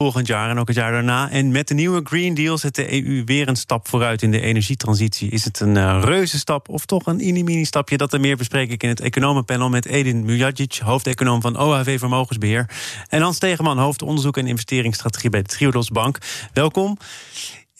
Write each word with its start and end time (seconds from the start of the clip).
Volgend 0.00 0.26
jaar 0.26 0.50
en 0.50 0.58
ook 0.58 0.68
het 0.68 0.76
jaar 0.76 0.92
daarna. 0.92 1.30
En 1.30 1.50
met 1.50 1.68
de 1.68 1.74
nieuwe 1.74 2.00
Green 2.04 2.34
Deal 2.34 2.58
zet 2.58 2.74
de 2.74 3.04
EU 3.04 3.24
weer 3.24 3.48
een 3.48 3.56
stap 3.56 3.88
vooruit 3.88 4.22
in 4.22 4.30
de 4.30 4.40
energietransitie. 4.40 5.30
Is 5.30 5.44
het 5.44 5.60
een 5.60 5.74
uh, 5.74 6.00
reuze 6.04 6.38
stap 6.38 6.68
of 6.68 6.86
toch 6.86 7.06
een 7.06 7.16
mini-mini 7.16 7.64
stapje? 7.64 7.96
Dat 7.96 8.12
er 8.12 8.20
meer 8.20 8.36
bespreek 8.36 8.70
ik 8.70 8.82
in 8.82 8.88
het 8.88 9.00
economenpanel 9.00 9.68
met 9.68 9.86
Edin 9.86 10.24
Mujagic, 10.24 10.76
hoofdeconoom 10.84 11.40
van 11.40 11.58
OHV 11.58 11.98
Vermogensbeheer. 11.98 12.70
En 13.08 13.22
Hans 13.22 13.38
Tegeman, 13.38 13.78
hoofdonderzoek 13.78 14.36
en 14.36 14.46
investeringsstrategie 14.46 15.30
bij 15.30 15.42
de 15.42 15.48
Triodos 15.48 15.88
Bank. 15.88 16.18
Welkom. 16.52 16.98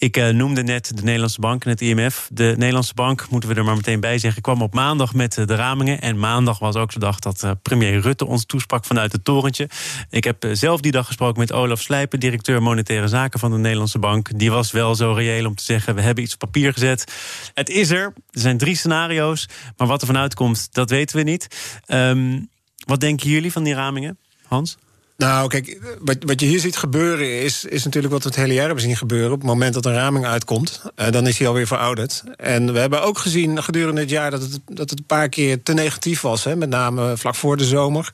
Ik 0.00 0.16
uh, 0.16 0.28
noemde 0.28 0.62
net 0.62 0.96
de 0.96 1.02
Nederlandse 1.02 1.40
Bank 1.40 1.64
en 1.64 1.70
het 1.70 1.80
IMF. 1.80 2.28
De 2.32 2.54
Nederlandse 2.56 2.94
Bank, 2.94 3.26
moeten 3.30 3.48
we 3.48 3.54
er 3.54 3.64
maar 3.64 3.76
meteen 3.76 4.00
bij 4.00 4.18
zeggen, 4.18 4.42
kwam 4.42 4.62
op 4.62 4.74
maandag 4.74 5.14
met 5.14 5.36
uh, 5.36 5.46
de 5.46 5.54
ramingen. 5.54 6.00
En 6.00 6.18
maandag 6.18 6.58
was 6.58 6.74
ook 6.74 6.92
de 6.92 6.98
dag 6.98 7.18
dat 7.18 7.42
uh, 7.44 7.50
premier 7.62 8.00
Rutte 8.00 8.26
ons 8.26 8.44
toesprak 8.44 8.84
vanuit 8.84 9.12
het 9.12 9.24
torentje. 9.24 9.68
Ik 10.10 10.24
heb 10.24 10.46
zelf 10.52 10.80
die 10.80 10.92
dag 10.92 11.06
gesproken 11.06 11.40
met 11.40 11.52
Olaf 11.52 11.80
Slijpen, 11.80 12.20
directeur 12.20 12.62
monetaire 12.62 13.08
zaken 13.08 13.40
van 13.40 13.50
de 13.50 13.56
Nederlandse 13.56 13.98
Bank. 13.98 14.38
Die 14.38 14.50
was 14.50 14.70
wel 14.70 14.94
zo 14.94 15.12
reëel 15.12 15.46
om 15.46 15.54
te 15.54 15.64
zeggen: 15.64 15.94
we 15.94 16.00
hebben 16.00 16.24
iets 16.24 16.32
op 16.32 16.38
papier 16.38 16.72
gezet. 16.72 17.12
Het 17.54 17.68
is 17.68 17.90
er. 17.90 18.12
Er 18.30 18.40
zijn 18.40 18.58
drie 18.58 18.76
scenario's. 18.76 19.48
Maar 19.76 19.86
wat 19.86 20.00
er 20.00 20.06
vanuit 20.06 20.34
komt, 20.34 20.68
dat 20.72 20.90
weten 20.90 21.16
we 21.16 21.22
niet. 21.22 21.46
Um, 21.86 22.48
wat 22.86 23.00
denken 23.00 23.30
jullie 23.30 23.52
van 23.52 23.62
die 23.62 23.74
ramingen, 23.74 24.18
Hans? 24.46 24.76
Nou, 25.20 25.48
kijk, 25.48 25.78
wat, 25.98 26.16
wat 26.20 26.40
je 26.40 26.46
hier 26.46 26.60
ziet 26.60 26.76
gebeuren 26.76 27.40
is, 27.40 27.64
is 27.64 27.84
natuurlijk 27.84 28.12
wat 28.12 28.22
we 28.22 28.28
het 28.28 28.38
hele 28.38 28.52
jaar 28.54 28.66
hebben 28.66 28.84
zien 28.84 28.96
gebeuren. 28.96 29.32
Op 29.32 29.38
het 29.38 29.46
moment 29.46 29.74
dat 29.74 29.86
een 29.86 29.94
raming 29.94 30.26
uitkomt, 30.26 30.82
uh, 30.96 31.10
dan 31.10 31.26
is 31.26 31.36
die 31.36 31.46
alweer 31.46 31.66
verouderd. 31.66 32.22
En 32.36 32.72
we 32.72 32.78
hebben 32.78 33.02
ook 33.02 33.18
gezien 33.18 33.62
gedurende 33.62 34.00
het 34.00 34.10
jaar 34.10 34.30
dat 34.30 34.42
het, 34.42 34.60
dat 34.66 34.90
het 34.90 34.98
een 34.98 35.06
paar 35.06 35.28
keer 35.28 35.62
te 35.62 35.72
negatief 35.72 36.20
was. 36.20 36.44
Hè, 36.44 36.56
met 36.56 36.68
name 36.68 37.16
vlak 37.16 37.34
voor 37.34 37.56
de 37.56 37.64
zomer. 37.64 38.12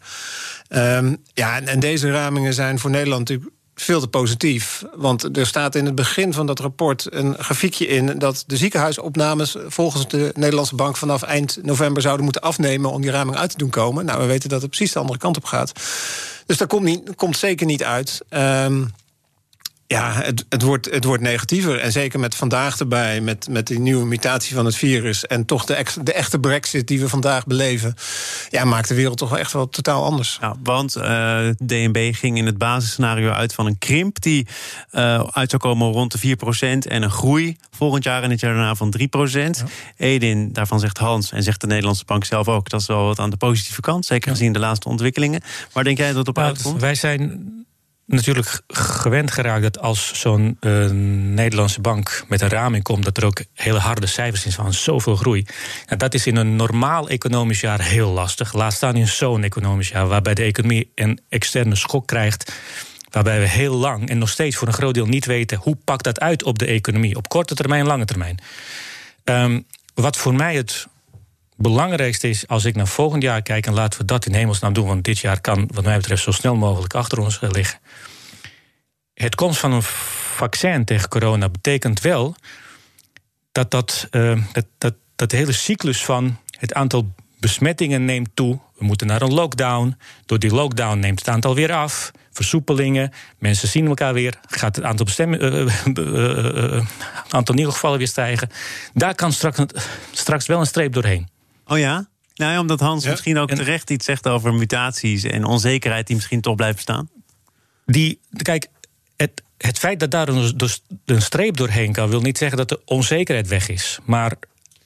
Um, 0.68 1.16
ja, 1.34 1.56
en, 1.56 1.68
en, 1.68 1.80
deze 1.80 2.10
ramingen 2.10 2.54
zijn 2.54 2.78
voor 2.78 2.90
Nederland 2.90 3.28
natuurlijk 3.28 3.55
veel 3.80 4.00
te 4.00 4.08
positief. 4.08 4.84
Want 4.94 5.36
er 5.36 5.46
staat 5.46 5.74
in 5.74 5.84
het 5.84 5.94
begin 5.94 6.32
van 6.32 6.46
dat 6.46 6.58
rapport 6.58 7.06
een 7.10 7.34
grafiekje 7.38 7.86
in 7.86 8.18
dat 8.18 8.44
de 8.46 8.56
ziekenhuisopnames 8.56 9.56
volgens 9.66 10.08
de 10.08 10.32
Nederlandse 10.34 10.74
Bank 10.74 10.96
vanaf 10.96 11.22
eind 11.22 11.58
november 11.62 12.02
zouden 12.02 12.24
moeten 12.24 12.42
afnemen 12.42 12.90
om 12.90 13.00
die 13.00 13.10
raming 13.10 13.36
uit 13.36 13.50
te 13.50 13.58
doen 13.58 13.70
komen. 13.70 14.04
Nou, 14.04 14.20
we 14.20 14.26
weten 14.26 14.48
dat 14.48 14.60
het 14.60 14.70
precies 14.70 14.92
de 14.92 14.98
andere 14.98 15.18
kant 15.18 15.36
op 15.36 15.44
gaat. 15.44 15.72
Dus 16.46 16.56
dat 16.56 16.68
komt, 16.68 16.84
niet, 16.84 17.14
komt 17.14 17.36
zeker 17.36 17.66
niet 17.66 17.84
uit. 17.84 18.20
Um, 18.30 18.92
ja, 19.86 20.12
het, 20.12 20.44
het, 20.48 20.62
wordt, 20.62 20.90
het 20.90 21.04
wordt 21.04 21.22
negatiever. 21.22 21.80
En 21.80 21.92
zeker 21.92 22.20
met 22.20 22.34
vandaag 22.34 22.78
erbij, 22.78 23.20
met, 23.20 23.48
met 23.48 23.66
die 23.66 23.78
nieuwe 23.78 24.06
mutatie 24.06 24.54
van 24.54 24.64
het 24.64 24.76
virus... 24.76 25.26
en 25.26 25.44
toch 25.44 25.64
de, 25.64 25.84
de 26.02 26.12
echte 26.12 26.38
brexit 26.38 26.86
die 26.86 27.00
we 27.00 27.08
vandaag 27.08 27.46
beleven... 27.46 27.94
ja, 28.50 28.64
maakt 28.64 28.88
de 28.88 28.94
wereld 28.94 29.18
toch 29.18 29.38
echt 29.38 29.52
wel 29.52 29.68
totaal 29.68 30.04
anders. 30.04 30.38
Ja, 30.40 30.54
want 30.62 30.96
uh, 30.96 31.48
DNB 31.66 32.14
ging 32.14 32.36
in 32.36 32.46
het 32.46 32.58
basisscenario 32.58 33.30
uit 33.30 33.54
van 33.54 33.66
een 33.66 33.78
krimp... 33.78 34.22
die 34.22 34.46
uh, 34.92 35.24
uit 35.30 35.50
zou 35.50 35.62
komen 35.62 35.92
rond 35.92 36.20
de 36.20 36.36
4% 36.36 36.40
en 36.60 37.02
een 37.02 37.10
groei 37.10 37.56
volgend 37.70 38.04
jaar 38.04 38.22
en 38.22 38.30
het 38.30 38.40
jaar 38.40 38.54
daarna 38.54 38.74
van 38.74 38.90
3 38.90 39.08
ja. 39.10 39.50
Edin, 39.96 40.52
daarvan 40.52 40.80
zegt 40.80 40.98
Hans 40.98 41.32
en 41.32 41.42
zegt 41.42 41.60
de 41.60 41.66
Nederlandse 41.66 42.04
Bank 42.04 42.24
zelf 42.24 42.48
ook... 42.48 42.68
dat 42.68 42.80
is 42.80 42.86
wel 42.86 43.04
wat 43.04 43.18
aan 43.18 43.30
de 43.30 43.36
positieve 43.36 43.80
kant, 43.80 44.06
zeker 44.06 44.30
gezien 44.30 44.52
de 44.52 44.58
laatste 44.58 44.88
ontwikkelingen. 44.88 45.40
Waar 45.72 45.84
denk 45.84 45.98
jij 45.98 46.08
dat 46.08 46.16
het 46.16 46.28
op 46.28 46.36
nou, 46.36 46.48
uitkomt? 46.48 46.80
Wij 46.80 46.94
zijn 46.94 47.64
natuurlijk 48.06 48.60
gewend 48.68 49.30
geraakt 49.30 49.62
dat 49.62 49.78
als 49.78 50.20
zo'n 50.20 50.56
uh, 50.60 50.90
Nederlandse 51.34 51.80
bank 51.80 52.24
met 52.28 52.40
een 52.40 52.48
raming 52.48 52.82
komt, 52.82 53.04
dat 53.04 53.16
er 53.16 53.24
ook 53.24 53.44
hele 53.54 53.78
harde 53.78 54.06
cijfers 54.06 54.42
zijn 54.42 54.54
van 54.54 54.72
zoveel 54.72 55.16
groei. 55.16 55.46
Nou, 55.86 55.96
dat 55.98 56.14
is 56.14 56.26
in 56.26 56.36
een 56.36 56.56
normaal 56.56 57.08
economisch 57.08 57.60
jaar 57.60 57.82
heel 57.82 58.10
lastig. 58.10 58.52
Laat 58.52 58.72
staan 58.72 58.96
in 58.96 59.08
zo'n 59.08 59.42
economisch 59.42 59.88
jaar, 59.88 60.06
waarbij 60.06 60.34
de 60.34 60.42
economie 60.42 60.90
een 60.94 61.20
externe 61.28 61.76
schok 61.76 62.06
krijgt. 62.06 62.52
Waarbij 63.10 63.40
we 63.40 63.48
heel 63.48 63.74
lang 63.74 64.08
en 64.08 64.18
nog 64.18 64.28
steeds 64.28 64.56
voor 64.56 64.68
een 64.68 64.74
groot 64.74 64.94
deel 64.94 65.06
niet 65.06 65.26
weten 65.26 65.58
hoe 65.58 65.76
pakt 65.84 66.04
dat 66.04 66.20
uit 66.20 66.42
op 66.42 66.58
de 66.58 66.66
economie, 66.66 67.16
op 67.16 67.28
korte 67.28 67.54
termijn, 67.54 67.86
lange 67.86 68.04
termijn. 68.04 68.38
Um, 69.24 69.66
wat 69.94 70.16
voor 70.16 70.34
mij 70.34 70.56
het 70.56 70.86
belangrijkste 71.56 72.28
is, 72.28 72.48
als 72.48 72.64
ik 72.64 72.74
naar 72.74 72.86
volgend 72.86 73.22
jaar 73.22 73.42
kijk, 73.42 73.66
en 73.66 73.74
laten 73.74 74.00
we 74.00 74.04
dat 74.04 74.26
in 74.26 74.34
hemelsnaam 74.34 74.72
doen, 74.72 74.86
want 74.86 75.04
dit 75.04 75.18
jaar 75.18 75.40
kan, 75.40 75.68
wat 75.72 75.84
mij 75.84 75.96
betreft, 75.96 76.22
zo 76.22 76.30
snel 76.30 76.56
mogelijk 76.56 76.94
achter 76.94 77.18
ons 77.18 77.40
liggen. 77.40 77.78
Het 79.14 79.34
komst 79.34 79.58
van 79.58 79.72
een 79.72 79.82
vaccin 79.82 80.84
tegen 80.84 81.08
corona 81.08 81.48
betekent 81.48 82.00
wel 82.00 82.36
dat, 83.52 83.70
dat, 83.70 84.08
uh, 84.10 84.42
dat, 84.52 84.66
dat, 84.78 84.94
dat 85.16 85.30
de 85.30 85.36
hele 85.36 85.52
cyclus 85.52 86.04
van 86.04 86.38
het 86.58 86.74
aantal 86.74 87.14
besmettingen 87.40 88.04
neemt 88.04 88.28
toe. 88.34 88.58
We 88.78 88.84
moeten 88.84 89.06
naar 89.06 89.22
een 89.22 89.34
lockdown. 89.34 89.96
Door 90.26 90.38
die 90.38 90.54
lockdown 90.54 90.98
neemt 90.98 91.18
het 91.18 91.28
aantal 91.28 91.54
weer 91.54 91.72
af. 91.72 92.10
Versoepelingen, 92.32 93.12
mensen 93.38 93.68
zien 93.68 93.86
elkaar 93.86 94.14
weer. 94.14 94.34
Gaat 94.48 94.76
het 94.76 94.84
aantal, 94.84 95.04
bestemmen, 95.04 95.44
uh, 95.44 95.74
uh, 95.84 96.74
uh, 96.74 96.86
aantal 97.28 97.54
nieuwe 97.54 97.72
gevallen 97.72 97.98
weer 97.98 98.08
stijgen. 98.08 98.50
Daar 98.94 99.14
kan 99.14 99.32
straks 100.12 100.46
wel 100.46 100.60
een 100.60 100.66
streep 100.66 100.92
doorheen. 100.92 101.28
Oh 101.66 101.78
ja? 101.78 102.08
Nou 102.34 102.52
ja, 102.52 102.60
omdat 102.60 102.80
Hans 102.80 103.04
ja. 103.04 103.10
misschien 103.10 103.38
ook 103.38 103.50
terecht 103.50 103.90
iets 103.90 104.04
zegt 104.04 104.28
over 104.28 104.54
mutaties 104.54 105.22
en 105.22 105.44
onzekerheid 105.44 106.06
die 106.06 106.16
misschien 106.16 106.40
toch 106.40 106.54
blijft 106.54 106.80
staan. 106.80 107.10
Die, 107.86 108.20
kijk, 108.42 108.66
het, 109.16 109.42
het 109.58 109.78
feit 109.78 110.00
dat 110.00 110.10
daar 110.10 110.28
een, 110.28 110.56
dus 110.56 110.82
een 111.04 111.22
streep 111.22 111.56
doorheen 111.56 111.92
kan, 111.92 112.08
wil 112.08 112.20
niet 112.20 112.38
zeggen 112.38 112.58
dat 112.58 112.68
de 112.68 112.80
onzekerheid 112.84 113.48
weg 113.48 113.68
is. 113.68 113.98
Maar 114.04 114.36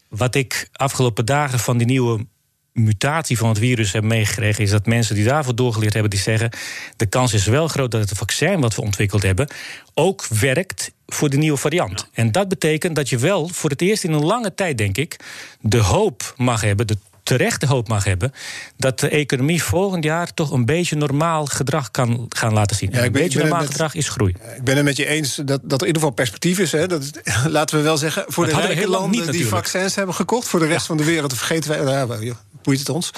wat 0.08 0.34
ik 0.34 0.68
afgelopen 0.72 1.26
dagen 1.26 1.58
van 1.58 1.78
die 1.78 1.86
nieuwe 1.86 2.26
mutatie 2.72 3.38
van 3.38 3.48
het 3.48 3.58
virus 3.58 3.92
heb 3.92 4.04
meegekregen, 4.04 4.64
is 4.64 4.70
dat 4.70 4.86
mensen 4.86 5.14
die 5.14 5.24
daarvoor 5.24 5.54
doorgeleerd 5.54 5.92
hebben, 5.92 6.10
die 6.10 6.20
zeggen: 6.20 6.50
de 6.96 7.06
kans 7.06 7.34
is 7.34 7.46
wel 7.46 7.68
groot 7.68 7.90
dat 7.90 8.00
het 8.00 8.18
vaccin 8.18 8.60
wat 8.60 8.74
we 8.74 8.82
ontwikkeld 8.82 9.22
hebben 9.22 9.48
ook 9.94 10.26
werkt 10.26 10.92
voor 11.06 11.30
de 11.30 11.36
nieuwe 11.36 11.58
variant. 11.58 12.00
Ja. 12.00 12.06
En 12.12 12.32
dat 12.32 12.48
betekent 12.48 12.96
dat 12.96 13.08
je 13.08 13.18
wel 13.18 13.48
voor 13.48 13.70
het 13.70 13.82
eerst 13.82 14.04
in 14.04 14.12
een 14.12 14.24
lange 14.24 14.54
tijd, 14.54 14.78
denk 14.78 14.96
ik, 14.96 15.16
de 15.60 15.78
hoop 15.78 16.34
mag 16.36 16.60
hebben, 16.60 16.86
de 16.86 16.96
terechte 17.22 17.66
hoop 17.66 17.88
mag 17.88 18.04
hebben 18.04 18.32
dat 18.76 19.00
de 19.00 19.08
economie 19.08 19.62
volgend 19.62 20.04
jaar 20.04 20.34
toch 20.34 20.50
een 20.50 20.64
beetje 20.64 20.96
normaal 20.96 21.46
gedrag 21.46 21.90
kan 21.90 22.26
gaan 22.28 22.52
laten 22.52 22.76
zien. 22.76 22.90
Ja, 22.90 22.96
een 22.96 23.12
ben, 23.12 23.22
beetje 23.22 23.38
normaal 23.38 23.60
met, 23.60 23.70
gedrag 23.70 23.94
is 23.94 24.08
groei. 24.08 24.34
Ik 24.56 24.64
ben 24.64 24.76
het 24.76 24.84
met 24.84 24.96
je 24.96 25.06
eens 25.06 25.34
dat, 25.34 25.46
dat 25.46 25.60
er 25.62 25.80
in 25.80 25.86
ieder 25.86 25.94
geval 25.94 26.10
perspectief 26.10 26.58
is. 26.58 26.72
Hè. 26.72 26.86
Dat, 26.86 27.10
laten 27.48 27.76
we 27.76 27.82
wel 27.82 27.96
zeggen, 27.96 28.24
voor 28.26 28.46
dat 28.46 28.54
de 28.54 28.60
rijke 28.60 28.88
landen 28.88 29.20
niet, 29.20 29.32
die 29.32 29.46
vaccins 29.46 29.94
hebben 29.94 30.14
gekocht, 30.14 30.48
voor 30.48 30.60
de 30.60 30.66
rest 30.66 30.80
ja. 30.80 30.86
van 30.86 30.96
de 30.96 31.04
wereld 31.04 31.36
vergeten 31.36 31.70
wij. 31.70 31.80
Nou, 31.80 32.34
boeit 32.62 32.78
het 32.78 32.88
ons. 32.88 33.10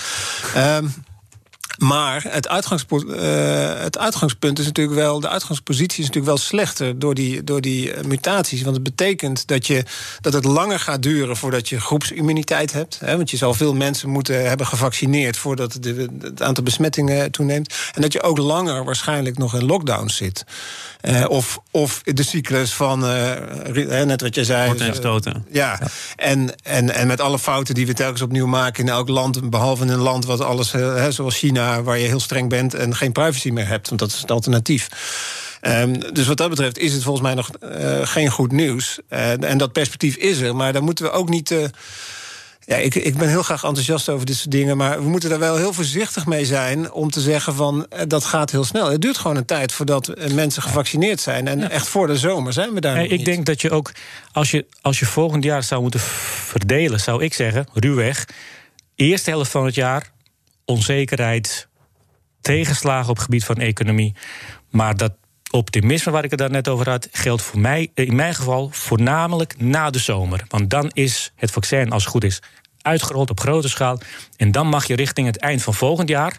Um, 0.57 0.95
maar 1.83 2.25
het, 2.29 2.49
uitgangspunt, 2.49 3.05
uh, 3.05 3.81
het 3.81 3.99
uitgangspunt 3.99 4.59
is 4.59 4.65
natuurlijk 4.65 4.97
wel. 4.97 5.21
De 5.21 5.29
uitgangspositie 5.29 5.99
is 5.99 6.07
natuurlijk 6.07 6.27
wel 6.27 6.37
slechter 6.37 6.99
door 6.99 7.15
die, 7.15 7.45
door 7.45 7.61
die 7.61 7.93
mutaties. 8.07 8.63
Want 8.63 8.75
het 8.75 8.85
betekent 8.85 9.47
dat, 9.47 9.67
je, 9.67 9.85
dat 10.21 10.33
het 10.33 10.45
langer 10.45 10.79
gaat 10.79 11.03
duren 11.03 11.37
voordat 11.37 11.69
je 11.69 11.81
groepsimmuniteit 11.81 12.73
hebt. 12.73 12.99
Hè, 13.05 13.17
want 13.17 13.31
je 13.31 13.37
zal 13.37 13.55
veel 13.55 13.75
mensen 13.75 14.09
moeten 14.09 14.49
hebben 14.49 14.67
gevaccineerd 14.67 15.37
voordat 15.37 15.77
de, 15.81 16.09
het 16.21 16.43
aantal 16.43 16.65
besmettingen 16.65 17.31
toeneemt. 17.31 17.75
En 17.95 18.03
dat 18.03 18.13
je 18.13 18.23
ook 18.23 18.39
langer 18.39 18.85
waarschijnlijk 18.85 19.39
nog 19.39 19.55
in 19.55 19.65
lockdown 19.65 20.09
zit. 20.09 20.45
Uh, 21.03 21.25
of, 21.29 21.61
of 21.71 22.03
de 22.05 22.23
cyclus 22.23 22.75
van, 22.75 23.05
uh, 23.05 24.05
net 24.05 24.21
wat 24.21 24.35
je 24.35 24.45
zei. 24.45 24.79
en 24.79 24.95
stoten. 24.95 25.47
Ja, 25.51 25.79
ja, 25.81 25.89
En, 26.17 26.55
en, 26.63 26.95
en 26.95 27.07
met 27.07 27.21
alle 27.21 27.39
fouten 27.39 27.75
die 27.75 27.87
we 27.87 27.95
telkens 27.95 28.23
opnieuw 28.23 28.47
maken 28.47 28.85
in 28.85 28.91
elk 28.91 29.09
land, 29.09 29.51
behalve 29.51 29.83
in 29.83 29.89
een 29.89 29.99
land 29.99 30.25
wat 30.25 30.41
alles, 30.41 30.75
zoals 31.09 31.39
China, 31.39 31.72
waar 31.81 31.99
je 31.99 32.07
heel 32.07 32.21
streng 32.21 32.49
bent 32.49 32.75
en 32.75 32.97
geen 32.97 33.13
privacy 33.13 33.51
meer 33.51 33.67
hebt, 33.67 33.89
want 33.89 34.01
dat 34.01 34.13
is 34.13 34.21
het 34.21 34.31
alternatief. 34.31 34.89
Um, 35.67 36.15
dus 36.15 36.27
wat 36.27 36.37
dat 36.37 36.49
betreft 36.49 36.79
is 36.79 36.93
het 36.93 37.03
volgens 37.03 37.25
mij 37.25 37.35
nog 37.35 37.51
uh, 37.63 38.07
geen 38.07 38.31
goed 38.31 38.53
nieuws. 38.53 38.99
Uh, 39.11 39.43
en 39.43 39.59
dat 39.59 39.73
perspectief 39.73 40.17
is 40.17 40.41
er, 40.41 40.57
maar 40.57 40.73
daar 40.73 40.83
moeten 40.83 41.05
we 41.05 41.11
ook 41.11 41.29
niet. 41.29 41.51
Uh, 41.51 41.65
ja, 42.65 42.77
ik, 42.77 42.95
ik 42.95 43.17
ben 43.17 43.29
heel 43.29 43.43
graag 43.43 43.65
enthousiast 43.65 44.09
over 44.09 44.27
dit 44.27 44.37
soort 44.37 44.51
dingen. 44.51 44.77
Maar 44.77 45.03
we 45.03 45.09
moeten 45.09 45.31
daar 45.31 45.39
wel 45.39 45.57
heel 45.57 45.73
voorzichtig 45.73 46.27
mee 46.27 46.45
zijn. 46.45 46.93
om 46.93 47.11
te 47.11 47.21
zeggen 47.21 47.55
van 47.55 47.87
dat 48.07 48.25
gaat 48.25 48.51
heel 48.51 48.65
snel. 48.65 48.91
Het 48.91 49.01
duurt 49.01 49.17
gewoon 49.19 49.37
een 49.37 49.45
tijd 49.45 49.73
voordat 49.73 50.13
mensen 50.33 50.63
gevaccineerd 50.63 51.21
zijn. 51.21 51.49
En 51.49 51.59
ja. 51.59 51.71
echt 51.71 51.89
voor 51.89 52.07
de 52.07 52.17
zomer 52.17 52.53
zijn 52.53 52.75
we 52.75 52.81
daar. 52.81 52.95
Nee, 52.95 53.09
ik 53.09 53.17
niet. 53.17 53.25
denk 53.25 53.47
dat 53.47 53.61
je 53.61 53.71
ook. 53.71 53.93
Als 54.33 54.51
je, 54.51 54.67
als 54.81 54.99
je 54.99 55.07
volgend 55.07 55.45
jaar 55.45 55.63
zou 55.63 55.83
moeten 55.83 56.01
verdelen, 56.01 57.01
zou 57.01 57.25
ik 57.25 57.35
zeggen, 57.35 57.67
ruwweg. 57.73 58.27
Eerste 58.95 59.31
helft 59.31 59.51
van 59.51 59.65
het 59.65 59.75
jaar, 59.75 60.11
onzekerheid, 60.65 61.69
tegenslagen 62.41 63.11
op 63.11 63.17
het 63.17 63.25
gebied 63.25 63.45
van 63.45 63.57
economie. 63.57 64.15
Maar 64.71 64.97
dat 64.97 65.13
optimisme 65.51 66.13
waar 66.13 66.25
ik 66.25 66.31
het 66.31 66.39
daar 66.39 66.51
net 66.51 66.69
over 66.69 66.91
had, 66.91 67.09
geldt 67.13 67.43
voor 67.43 67.61
mij, 67.61 67.91
in 67.95 68.15
mijn 68.15 68.35
geval, 68.35 68.69
voornamelijk 68.73 69.61
na 69.61 69.91
de 69.91 69.99
zomer. 69.99 70.45
Want 70.49 70.71
dan 70.71 70.91
is 70.93 71.33
het 71.37 71.51
vaccin, 71.51 71.91
als 71.91 72.03
het 72.03 72.13
goed 72.13 72.25
is, 72.25 72.43
uitgerold 72.83 73.31
op 73.31 73.41
grote 73.41 73.69
schaal. 73.69 73.99
En 74.37 74.53
dan 74.53 74.67
mag 74.67 74.87
je 74.87 74.97
richting 74.97 75.27
het 75.27 75.39
eind 75.39 75.63
van 75.63 75.75
volgend 75.75 76.09
jaar 76.09 76.37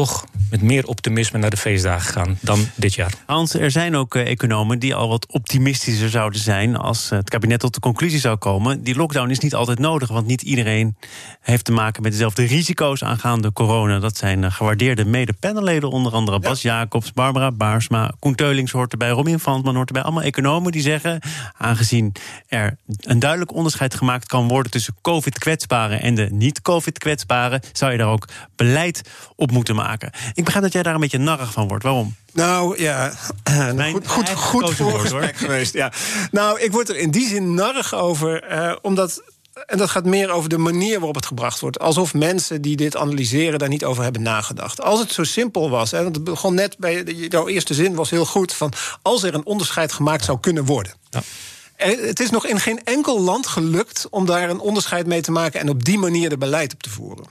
toch 0.00 0.24
met 0.50 0.62
meer 0.62 0.86
optimisme 0.86 1.38
naar 1.38 1.50
de 1.50 1.56
feestdagen 1.56 2.12
gaan 2.12 2.38
dan 2.40 2.66
dit 2.74 2.94
jaar. 2.94 3.12
Hans, 3.26 3.54
er 3.54 3.70
zijn 3.70 3.96
ook 3.96 4.14
uh, 4.14 4.26
economen 4.26 4.78
die 4.78 4.94
al 4.94 5.08
wat 5.08 5.32
optimistischer 5.32 6.10
zouden 6.10 6.40
zijn 6.40 6.76
als 6.76 7.10
uh, 7.10 7.18
het 7.18 7.30
kabinet 7.30 7.60
tot 7.60 7.74
de 7.74 7.80
conclusie 7.80 8.20
zou 8.20 8.36
komen. 8.36 8.82
Die 8.82 8.94
lockdown 8.94 9.30
is 9.30 9.38
niet 9.38 9.54
altijd 9.54 9.78
nodig, 9.78 10.08
want 10.08 10.26
niet 10.26 10.42
iedereen 10.42 10.96
heeft 11.40 11.64
te 11.64 11.72
maken 11.72 12.02
met 12.02 12.12
dezelfde 12.12 12.44
risico's 12.44 13.02
aangaande 13.02 13.52
corona. 13.52 13.98
Dat 13.98 14.16
zijn 14.16 14.42
uh, 14.42 14.50
gewaardeerde 14.50 15.04
mede-panelleden, 15.04 15.90
onder 15.90 16.12
andere 16.12 16.38
Bas 16.38 16.62
Jacobs, 16.62 17.12
Barbara 17.12 17.52
Baarsma, 17.52 18.12
Koen 18.18 18.34
Teulings 18.34 18.72
hoort 18.72 18.92
erbij, 18.92 19.10
Robin 19.10 19.38
Vantman 19.38 19.74
hoort 19.74 19.88
erbij. 19.88 20.02
Allemaal 20.02 20.22
economen 20.22 20.72
die 20.72 20.82
zeggen, 20.82 21.20
aangezien 21.56 22.12
er 22.46 22.76
een 23.00 23.18
duidelijk 23.18 23.54
onderscheid 23.54 23.94
gemaakt 23.94 24.26
kan 24.26 24.48
worden 24.48 24.72
tussen 24.72 24.94
COVID-kwetsbaren 25.02 26.00
en 26.00 26.14
de 26.14 26.28
niet-COVID-kwetsbaren, 26.30 27.60
zou 27.72 27.92
je 27.92 27.98
daar 27.98 28.08
ook 28.08 28.28
beleid 28.56 29.10
op 29.36 29.50
moeten 29.50 29.74
maken. 29.74 29.88
Ik 30.34 30.44
begrijp 30.44 30.64
dat 30.64 30.72
jij 30.72 30.82
daar 30.82 30.94
een 30.94 31.00
beetje 31.00 31.18
narrig 31.18 31.52
van 31.52 31.68
wordt. 31.68 31.84
Waarom? 31.84 32.14
Nou 32.32 32.82
ja, 32.82 33.12
Mijn 33.74 33.92
goed, 33.92 34.08
goed, 34.08 34.30
goed 34.30 34.74
voorgesprek 34.74 35.36
geweest. 35.46 35.72
Ja. 35.72 35.92
Nou, 36.30 36.60
ik 36.60 36.72
word 36.72 36.88
er 36.88 36.96
in 36.96 37.10
die 37.10 37.28
zin 37.28 37.54
narrig 37.54 37.94
over, 37.94 38.52
uh, 38.52 38.76
omdat 38.82 39.22
en 39.66 39.78
dat 39.78 39.90
gaat 39.90 40.04
meer 40.04 40.30
over 40.30 40.48
de 40.48 40.58
manier 40.58 40.96
waarop 40.96 41.14
het 41.14 41.26
gebracht 41.26 41.60
wordt. 41.60 41.78
Alsof 41.78 42.14
mensen 42.14 42.62
die 42.62 42.76
dit 42.76 42.96
analyseren 42.96 43.58
daar 43.58 43.68
niet 43.68 43.84
over 43.84 44.02
hebben 44.02 44.22
nagedacht. 44.22 44.82
Als 44.82 45.00
het 45.00 45.12
zo 45.12 45.24
simpel 45.24 45.70
was, 45.70 45.90
hè, 45.90 46.02
want 46.02 46.14
het 46.14 46.24
begon 46.24 46.54
net 46.54 46.78
bij 46.78 47.02
jouw 47.04 47.48
eerste 47.48 47.74
zin 47.74 47.94
was 47.94 48.10
heel 48.10 48.26
goed 48.26 48.52
van 48.52 48.72
als 49.02 49.22
er 49.22 49.34
een 49.34 49.46
onderscheid 49.46 49.92
gemaakt 49.92 50.24
zou 50.24 50.40
kunnen 50.40 50.64
worden. 50.64 50.92
Ja. 51.10 51.22
Het 51.76 52.20
is 52.20 52.30
nog 52.30 52.46
in 52.46 52.60
geen 52.60 52.84
enkel 52.84 53.20
land 53.20 53.46
gelukt 53.46 54.06
om 54.10 54.26
daar 54.26 54.50
een 54.50 54.60
onderscheid 54.60 55.06
mee 55.06 55.20
te 55.20 55.32
maken 55.32 55.60
en 55.60 55.68
op 55.68 55.84
die 55.84 55.98
manier 55.98 56.28
de 56.28 56.38
beleid 56.38 56.72
op 56.72 56.82
te 56.82 56.90
voeren. 56.90 57.24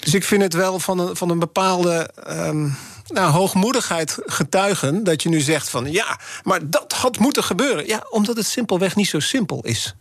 Dus 0.00 0.14
ik 0.14 0.24
vind 0.24 0.42
het 0.42 0.54
wel 0.54 0.78
van 0.78 0.98
een, 0.98 1.16
van 1.16 1.30
een 1.30 1.38
bepaalde 1.38 2.10
um, 2.28 2.76
nou, 3.12 3.30
hoogmoedigheid 3.30 4.18
getuigen 4.24 5.04
dat 5.04 5.22
je 5.22 5.28
nu 5.28 5.40
zegt 5.40 5.68
van 5.68 5.92
ja, 5.92 6.20
maar 6.42 6.70
dat 6.70 6.92
had 6.92 7.18
moeten 7.18 7.44
gebeuren. 7.44 7.86
Ja, 7.86 8.06
omdat 8.10 8.36
het 8.36 8.46
simpelweg 8.46 8.96
niet 8.96 9.08
zo 9.08 9.20
simpel 9.20 9.64
is. 9.64 9.94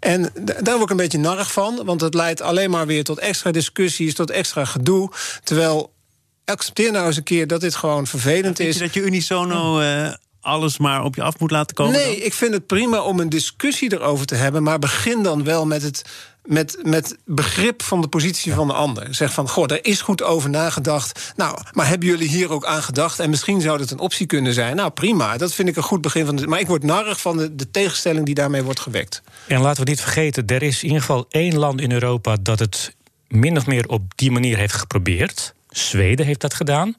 En 0.00 0.30
daar 0.42 0.74
word 0.74 0.82
ik 0.82 0.90
een 0.90 0.96
beetje 0.96 1.18
narrig 1.18 1.52
van, 1.52 1.84
want 1.84 2.00
het 2.00 2.14
leidt 2.14 2.40
alleen 2.40 2.70
maar 2.70 2.86
weer 2.86 3.04
tot 3.04 3.18
extra 3.18 3.50
discussies, 3.50 4.14
tot 4.14 4.30
extra 4.30 4.64
gedoe. 4.64 5.10
Terwijl 5.44 5.92
accepteer 6.44 6.92
nou 6.92 7.06
eens 7.06 7.16
een 7.16 7.22
keer 7.22 7.46
dat 7.46 7.60
dit 7.60 7.74
gewoon 7.74 8.06
vervelend 8.06 8.58
is. 8.58 8.78
dat 8.78 8.94
je 8.94 9.00
unisono 9.00 9.80
uh, 9.80 10.12
alles 10.40 10.78
maar 10.78 11.04
op 11.04 11.14
je 11.14 11.22
af 11.22 11.38
moet 11.38 11.50
laten 11.50 11.74
komen? 11.74 11.92
Nee, 11.92 12.16
ik 12.16 12.34
vind 12.34 12.54
het 12.54 12.66
prima 12.66 13.00
om 13.00 13.20
een 13.20 13.28
discussie 13.28 13.92
erover 13.92 14.26
te 14.26 14.34
hebben, 14.34 14.62
maar 14.62 14.78
begin 14.78 15.22
dan 15.22 15.44
wel 15.44 15.66
met 15.66 15.82
het 15.82 16.04
met, 16.48 16.78
met 16.82 17.16
begrip 17.24 17.82
van 17.82 18.00
de 18.00 18.08
positie 18.08 18.54
van 18.54 18.66
de 18.66 18.72
ander. 18.72 19.14
Zeg 19.14 19.32
van, 19.32 19.48
goh, 19.48 19.66
daar 19.66 19.78
is 19.82 20.00
goed 20.00 20.22
over 20.22 20.50
nagedacht. 20.50 21.32
Nou, 21.36 21.58
maar 21.72 21.88
hebben 21.88 22.08
jullie 22.08 22.28
hier 22.28 22.52
ook 22.52 22.64
aan 22.64 22.82
gedacht? 22.82 23.20
En 23.20 23.30
misschien 23.30 23.60
zou 23.60 23.78
dat 23.78 23.90
een 23.90 23.98
optie 23.98 24.26
kunnen 24.26 24.52
zijn. 24.52 24.76
Nou, 24.76 24.90
prima, 24.90 25.36
dat 25.36 25.54
vind 25.54 25.68
ik 25.68 25.76
een 25.76 25.82
goed 25.82 26.00
begin 26.00 26.26
van 26.26 26.36
de... 26.36 26.46
Maar 26.46 26.60
ik 26.60 26.66
word 26.66 26.82
narrig 26.82 27.20
van 27.20 27.36
de, 27.36 27.54
de 27.54 27.70
tegenstelling 27.70 28.26
die 28.26 28.34
daarmee 28.34 28.62
wordt 28.62 28.80
gewekt. 28.80 29.22
En 29.46 29.60
laten 29.60 29.84
we 29.84 29.90
niet 29.90 30.00
vergeten, 30.00 30.46
er 30.46 30.62
is 30.62 30.78
in 30.78 30.86
ieder 30.86 31.00
geval 31.00 31.26
één 31.28 31.56
land 31.56 31.80
in 31.80 31.92
Europa... 31.92 32.36
dat 32.40 32.58
het 32.58 32.94
min 33.28 33.56
of 33.56 33.66
meer 33.66 33.88
op 33.88 34.02
die 34.14 34.30
manier 34.30 34.56
heeft 34.56 34.74
geprobeerd. 34.74 35.54
Zweden 35.70 36.26
heeft 36.26 36.40
dat 36.40 36.54
gedaan. 36.54 36.94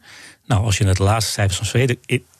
Nou, 0.45 0.63
als 0.63 0.77
je 0.77 0.85
het 0.85 0.99
laatste 0.99 1.31
cijfers 1.31 1.57
van 1.57 1.67
Zweden... 1.67 1.97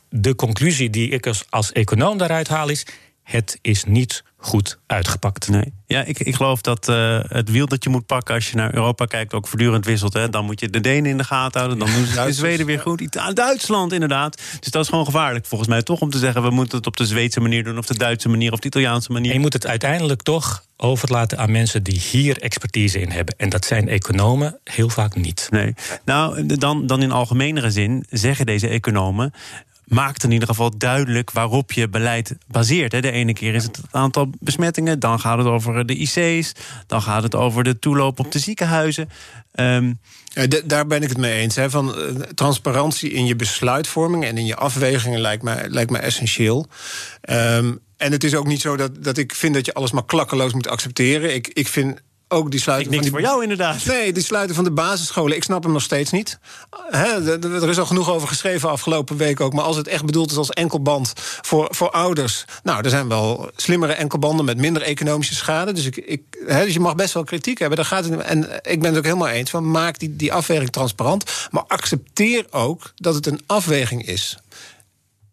de 0.09 0.35
conclusie 0.35 0.89
die 0.89 1.09
ik 1.09 1.27
als, 1.27 1.45
als 1.49 1.71
econoom 1.71 2.17
daaruit 2.17 2.47
haal 2.47 2.69
is... 2.69 2.85
het 3.23 3.59
is 3.61 3.83
niet 3.83 4.23
goed 4.37 4.79
uitgepakt. 4.87 5.47
Nee. 5.47 5.73
Ja, 5.87 6.03
ik, 6.03 6.19
ik 6.19 6.35
geloof 6.35 6.61
dat 6.61 6.89
uh, 6.89 7.19
het 7.27 7.49
wiel 7.49 7.65
dat 7.65 7.83
je 7.83 7.89
moet 7.89 8.05
pakken 8.05 8.35
als 8.35 8.49
je 8.49 8.55
naar 8.55 8.73
Europa 8.73 9.05
kijkt 9.05 9.33
ook 9.33 9.47
voortdurend 9.47 9.85
wisselt. 9.85 10.13
Hè. 10.13 10.29
Dan 10.29 10.45
moet 10.45 10.59
je 10.59 10.69
de 10.69 10.79
Denen 10.79 11.11
in 11.11 11.17
de 11.17 11.23
gaten 11.23 11.59
houden, 11.59 11.79
dan 11.85 11.95
doen 11.95 12.05
ze 12.05 12.23
de 12.23 12.33
Zweden 12.33 12.65
weer 12.65 12.79
goed. 12.79 13.17
Duitsland 13.33 13.93
inderdaad. 13.93 14.41
Dus 14.59 14.71
dat 14.71 14.83
is 14.83 14.89
gewoon 14.89 15.05
gevaarlijk 15.05 15.45
volgens 15.45 15.69
mij 15.69 15.81
toch 15.81 15.99
om 15.99 16.09
te 16.09 16.17
zeggen... 16.17 16.43
we 16.43 16.49
moeten 16.49 16.77
het 16.77 16.87
op 16.87 16.97
de 16.97 17.05
Zweedse 17.05 17.39
manier 17.39 17.63
doen 17.63 17.77
of 17.77 17.85
de 17.85 17.97
Duitse 17.97 18.29
manier 18.29 18.51
of 18.51 18.59
de 18.59 18.67
Italiaanse 18.67 19.11
manier. 19.11 19.29
En 19.29 19.35
je 19.35 19.41
moet 19.41 19.53
het 19.53 19.67
uiteindelijk 19.67 20.21
toch 20.21 20.63
overlaten 20.77 21.37
aan 21.37 21.51
mensen 21.51 21.83
die 21.83 21.99
hier 21.99 22.41
expertise 22.41 22.99
in 22.99 23.11
hebben. 23.11 23.35
En 23.37 23.49
dat 23.49 23.65
zijn 23.65 23.87
economen 23.87 24.59
heel 24.63 24.89
vaak 24.89 25.15
niet. 25.15 25.47
Nee. 25.49 25.73
Nou, 26.05 26.45
dan, 26.45 26.87
dan 26.87 27.01
in 27.01 27.11
algemenere 27.11 27.71
zin 27.71 28.05
zeggen 28.09 28.45
deze 28.45 28.67
economen 28.67 29.33
maakt 29.89 30.23
in 30.23 30.31
ieder 30.31 30.47
geval 30.47 30.77
duidelijk 30.77 31.31
waarop 31.31 31.71
je 31.71 31.89
beleid 31.89 32.35
baseert. 32.47 32.91
De 32.91 33.11
ene 33.11 33.33
keer 33.33 33.55
is 33.55 33.63
het 33.63 33.75
het 33.75 33.85
aantal 33.91 34.29
besmettingen, 34.39 34.99
dan 34.99 35.19
gaat 35.19 35.37
het 35.37 35.47
over 35.47 35.85
de 35.85 35.95
IC's, 35.95 36.51
dan 36.87 37.01
gaat 37.01 37.23
het 37.23 37.35
over 37.35 37.63
de 37.63 37.79
toeloop 37.79 38.19
op 38.19 38.31
de 38.31 38.39
ziekenhuizen. 38.39 39.09
Um, 39.55 39.99
daar 40.65 40.87
ben 40.87 41.03
ik 41.03 41.09
het 41.09 41.17
mee 41.17 41.39
eens. 41.39 41.55
Hè. 41.55 41.69
Van, 41.69 41.99
uh, 41.99 42.05
transparantie 42.35 43.11
in 43.11 43.25
je 43.25 43.35
besluitvorming 43.35 44.25
en 44.25 44.37
in 44.37 44.45
je 44.45 44.55
afwegingen 44.55 45.19
lijkt 45.19 45.43
me, 45.43 45.65
lijkt 45.69 45.91
essentieel. 45.93 46.67
Um, 47.29 47.79
en 47.97 48.11
het 48.11 48.23
is 48.23 48.35
ook 48.35 48.47
niet 48.47 48.61
zo 48.61 48.77
dat, 48.77 49.03
dat 49.03 49.17
ik 49.17 49.35
vind 49.35 49.53
dat 49.53 49.65
je 49.65 49.73
alles 49.73 49.91
maar 49.91 50.05
klakkeloos 50.05 50.53
moet 50.53 50.67
accepteren. 50.67 51.33
Ik, 51.33 51.47
ik 51.47 51.67
vind 51.67 52.01
ook 52.29 52.51
die 52.51 52.59
sluiten. 52.59 52.93
Ik 52.93 52.99
niks 52.99 53.09
van 53.09 53.19
die, 53.19 53.27
voor 53.27 53.35
jou 53.35 53.51
inderdaad. 53.51 53.85
Nee, 53.85 54.13
die 54.13 54.23
sluiten 54.23 54.55
van 54.55 54.63
de 54.63 54.71
basisscholen. 54.71 55.35
Ik 55.35 55.43
snap 55.43 55.63
hem 55.63 55.71
nog 55.71 55.81
steeds 55.81 56.11
niet. 56.11 56.39
er 56.91 57.69
is 57.69 57.79
al 57.79 57.85
genoeg 57.85 58.11
over 58.11 58.27
geschreven 58.27 58.69
afgelopen 58.69 59.17
week 59.17 59.39
ook. 59.39 59.53
Maar 59.53 59.63
als 59.63 59.75
het 59.75 59.87
echt 59.87 60.05
bedoeld 60.05 60.31
is 60.31 60.37
als 60.37 60.49
enkelband 60.49 61.13
voor, 61.41 61.67
voor 61.71 61.91
ouders. 61.91 62.45
Nou, 62.63 62.83
er 62.83 62.89
zijn 62.89 63.07
wel 63.07 63.51
slimmere 63.55 63.93
enkelbanden 63.93 64.45
met 64.45 64.57
minder 64.57 64.81
economische 64.81 65.35
schade. 65.35 65.71
Dus, 65.71 65.85
ik, 65.85 65.95
ik, 65.95 66.21
dus 66.47 66.73
je 66.73 66.79
mag 66.79 66.95
best 66.95 67.13
wel 67.13 67.23
kritiek 67.23 67.59
hebben. 67.59 67.77
Daar 67.77 67.85
gaat 67.85 68.05
het, 68.05 68.19
en 68.19 68.59
ik 68.61 68.79
ben 68.79 68.89
het 68.89 68.97
ook 68.97 69.03
helemaal 69.03 69.27
eens 69.27 69.49
van 69.49 69.71
maak 69.71 69.99
die, 69.99 70.15
die 70.15 70.33
afweging 70.33 70.69
transparant. 70.69 71.47
Maar 71.51 71.63
accepteer 71.67 72.45
ook 72.49 72.91
dat 72.95 73.15
het 73.15 73.25
een 73.25 73.41
afweging 73.45 74.05
is. 74.07 74.37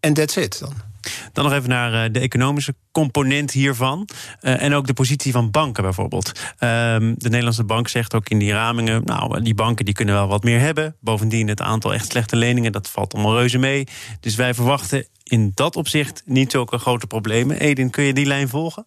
En 0.00 0.14
that's 0.14 0.36
it 0.36 0.58
dan. 0.58 0.85
Dan 1.32 1.44
nog 1.44 1.52
even 1.52 1.68
naar 1.68 2.04
eh, 2.04 2.12
de 2.12 2.20
economische 2.20 2.74
component 2.92 3.50
hiervan. 3.50 4.08
Uh, 4.40 4.62
en 4.62 4.74
ook 4.74 4.86
de 4.86 4.92
positie 4.92 5.32
van 5.32 5.50
banken 5.50 5.82
bijvoorbeeld. 5.82 6.32
Ehm, 6.58 7.14
de 7.16 7.28
Nederlandse 7.28 7.64
bank 7.64 7.88
zegt 7.88 8.14
ook 8.14 8.28
in 8.28 8.38
die 8.38 8.52
ramingen... 8.52 9.04
nou, 9.04 9.42
die 9.42 9.54
banken 9.54 9.84
die 9.84 9.94
kunnen 9.94 10.14
wel 10.14 10.28
wat 10.28 10.44
meer 10.44 10.60
hebben. 10.60 10.96
Bovendien 11.00 11.48
het 11.48 11.60
aantal 11.60 11.94
echt 11.94 12.10
slechte 12.10 12.36
leningen, 12.36 12.72
dat 12.72 12.90
valt 12.90 13.14
allemaal 13.14 13.36
reuze 13.36 13.58
mee. 13.58 13.86
Dus 14.20 14.34
wij 14.34 14.54
verwachten 14.54 15.06
in 15.22 15.52
dat 15.54 15.76
opzicht 15.76 16.22
niet 16.24 16.50
zulke 16.50 16.78
grote 16.78 17.06
problemen. 17.06 17.58
Edin, 17.58 17.90
kun 17.90 18.04
je 18.04 18.12
die 18.12 18.26
lijn 18.26 18.48
volgen? 18.48 18.86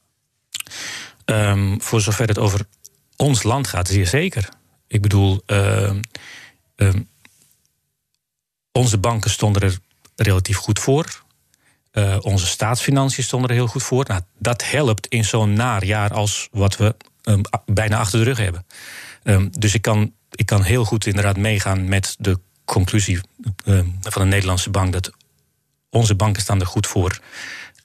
Um, 1.26 1.82
voor 1.82 2.02
zover 2.02 2.28
het 2.28 2.38
over 2.38 2.66
ons 3.16 3.44
land 3.44 3.68
gaat, 3.68 3.88
zeer 3.88 4.08
zeker. 4.08 4.50
Ik 4.88 5.02
bedoel, 5.02 5.42
uh, 5.48 5.92
onze 8.72 8.98
banken 8.98 9.30
stonden 9.30 9.62
er 9.62 9.78
relatief 10.16 10.58
goed 10.58 10.80
voor. 10.80 11.24
Uh, 11.94 12.18
onze 12.22 12.48
staatsfinanciën 12.48 13.24
stonden 13.24 13.50
er 13.50 13.56
heel 13.56 13.68
goed 13.68 13.84
voor. 13.84 14.06
Nou, 14.08 14.22
dat 14.38 14.70
helpt 14.70 15.08
in 15.08 15.26
zo'n 15.26 15.54
naar 15.54 15.86
jaar 15.86 16.14
als 16.14 16.48
wat 16.52 16.78
we 16.78 16.96
um, 17.24 17.42
bijna 17.66 17.98
achter 17.98 18.20
de 18.20 18.26
rug 18.26 18.38
hebben. 18.38 18.66
Um, 19.24 19.50
dus 19.60 19.74
ik 19.74 19.82
kan, 19.82 20.14
ik 20.32 20.46
kan 20.46 20.64
heel 20.64 20.86
goed 20.86 21.06
inderdaad 21.06 21.38
meegaan 21.38 21.90
met 21.90 22.16
de 22.20 22.40
conclusie 22.66 23.20
um, 23.66 23.98
van 24.02 24.22
de 24.22 24.28
Nederlandse 24.28 24.70
bank 24.70 24.94
dat 24.94 25.12
onze 25.90 26.16
banken 26.16 26.42
staan 26.42 26.60
er 26.60 26.66
goed 26.66 26.88
voor. 26.88 27.20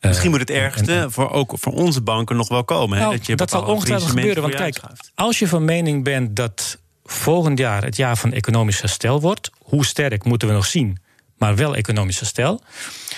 Uh, 0.01 0.11
Misschien 0.11 0.31
moet 0.31 0.41
het 0.41 0.51
ergste 0.51 0.95
en, 0.95 1.13
voor, 1.13 1.31
ook 1.31 1.53
voor 1.57 1.73
onze 1.73 2.01
banken 2.01 2.37
nog 2.37 2.49
wel 2.49 2.65
komen. 2.65 2.99
Nou, 2.99 3.17
dat 3.17 3.27
je 3.27 3.37
dat 3.37 3.51
zal 3.51 3.63
ongetwijfeld 3.63 4.11
gebeuren. 4.11 4.43
Want 4.43 4.55
kijk, 4.55 4.81
als 5.15 5.39
je 5.39 5.49
van 5.49 5.65
mening 5.65 6.05
bent 6.05 6.37
dat 6.37 6.79
volgend 7.05 7.59
jaar 7.59 7.85
het 7.85 7.97
jaar 7.97 8.17
van 8.17 8.33
economisch 8.33 8.81
herstel 8.81 9.21
wordt, 9.21 9.51
hoe 9.59 9.85
sterk 9.85 10.25
moeten 10.25 10.49
we 10.49 10.55
nog 10.55 10.67
zien? 10.67 10.99
Maar 11.39 11.57
wel 11.57 11.77
economisch 11.77 12.19
herstel, 12.19 12.61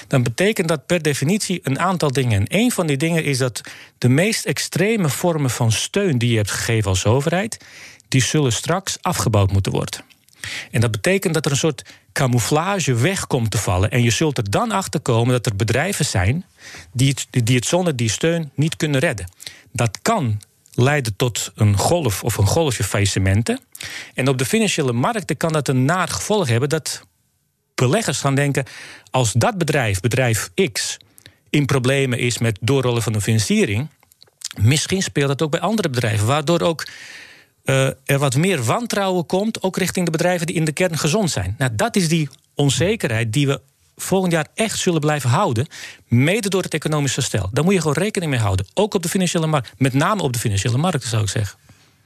dan 0.08 0.22
betekent 0.22 0.68
dat 0.68 0.86
per 0.86 1.02
definitie 1.02 1.60
een 1.62 1.78
aantal 1.78 2.12
dingen. 2.12 2.40
En 2.40 2.58
een 2.60 2.70
van 2.70 2.86
die 2.86 2.96
dingen 2.96 3.24
is 3.24 3.38
dat 3.38 3.60
de 3.98 4.08
meest 4.08 4.44
extreme 4.44 5.08
vormen 5.08 5.50
van 5.50 5.72
steun 5.72 6.18
die 6.18 6.30
je 6.30 6.36
hebt 6.36 6.50
gegeven 6.50 6.90
als 6.90 7.06
overheid, 7.06 7.64
die 8.08 8.22
zullen 8.22 8.52
straks 8.52 8.98
afgebouwd 9.00 9.52
moeten 9.52 9.72
worden. 9.72 10.04
En 10.70 10.80
dat 10.80 10.90
betekent 10.90 11.34
dat 11.34 11.44
er 11.44 11.50
een 11.50 11.56
soort 11.56 11.84
camouflage 12.12 12.94
weg 12.94 13.26
komt 13.26 13.50
te 13.50 13.58
vallen. 13.58 13.90
En 13.90 14.02
je 14.02 14.10
zult 14.10 14.38
er 14.38 14.50
dan 14.50 14.70
achter 14.70 15.00
komen 15.00 15.32
dat 15.32 15.46
er 15.46 15.56
bedrijven 15.56 16.04
zijn 16.04 16.44
die 16.92 17.08
het, 17.08 17.44
die 17.44 17.56
het 17.56 17.66
zonder 17.66 17.96
die 17.96 18.10
steun 18.10 18.50
niet 18.54 18.76
kunnen 18.76 19.00
redden. 19.00 19.30
Dat 19.72 19.98
kan 20.02 20.40
leiden 20.74 21.16
tot 21.16 21.52
een 21.54 21.78
golf 21.78 22.22
of 22.24 22.36
een 22.36 22.46
golfje 22.46 22.84
faillissementen. 22.84 23.60
En 24.14 24.28
op 24.28 24.38
de 24.38 24.44
financiële 24.44 24.92
markten 24.92 25.36
kan 25.36 25.52
dat 25.52 25.68
een 25.68 25.84
naar 25.84 26.08
gevolg 26.08 26.48
hebben 26.48 26.68
dat 26.68 27.02
beleggers 27.76 28.20
gaan 28.20 28.34
denken: 28.34 28.64
als 29.10 29.32
dat 29.32 29.58
bedrijf, 29.58 30.00
bedrijf 30.00 30.50
X, 30.72 30.96
in 31.50 31.66
problemen 31.66 32.18
is 32.18 32.38
met 32.38 32.58
doorrollen 32.60 33.02
van 33.02 33.12
de 33.12 33.20
financiering, 33.20 33.88
misschien 34.60 35.02
speelt 35.02 35.28
dat 35.28 35.42
ook 35.42 35.50
bij 35.50 35.60
andere 35.60 35.90
bedrijven, 35.90 36.26
waardoor 36.26 36.60
ook 36.60 36.86
uh, 37.64 37.86
er 37.86 38.18
wat 38.18 38.36
meer 38.36 38.64
wantrouwen 38.64 39.26
komt, 39.26 39.62
ook 39.62 39.76
richting 39.76 40.04
de 40.04 40.10
bedrijven 40.10 40.46
die 40.46 40.56
in 40.56 40.64
de 40.64 40.72
kern 40.72 40.98
gezond 40.98 41.30
zijn. 41.30 41.54
Nou, 41.58 41.70
dat 41.74 41.96
is 41.96 42.08
die 42.08 42.28
onzekerheid 42.54 43.32
die 43.32 43.46
we 43.46 43.60
volgend 43.96 44.32
jaar 44.32 44.46
echt 44.54 44.78
zullen 44.78 45.00
blijven 45.00 45.30
houden. 45.30 45.66
Mede 46.08 46.48
door 46.48 46.62
het 46.62 46.74
economische 46.74 47.20
stel. 47.20 47.48
Daar 47.52 47.64
moet 47.64 47.72
je 47.74 47.80
gewoon 47.80 47.96
rekening 47.96 48.30
mee 48.30 48.40
houden. 48.40 48.66
Ook 48.74 48.94
op 48.94 49.02
de 49.02 49.08
financiële 49.08 49.46
markt. 49.46 49.72
Met 49.78 49.92
name 49.94 50.22
op 50.22 50.32
de 50.32 50.38
financiële 50.38 50.76
markten, 50.76 51.08
zou 51.08 51.22
ik 51.22 51.28
zeggen. 51.28 51.58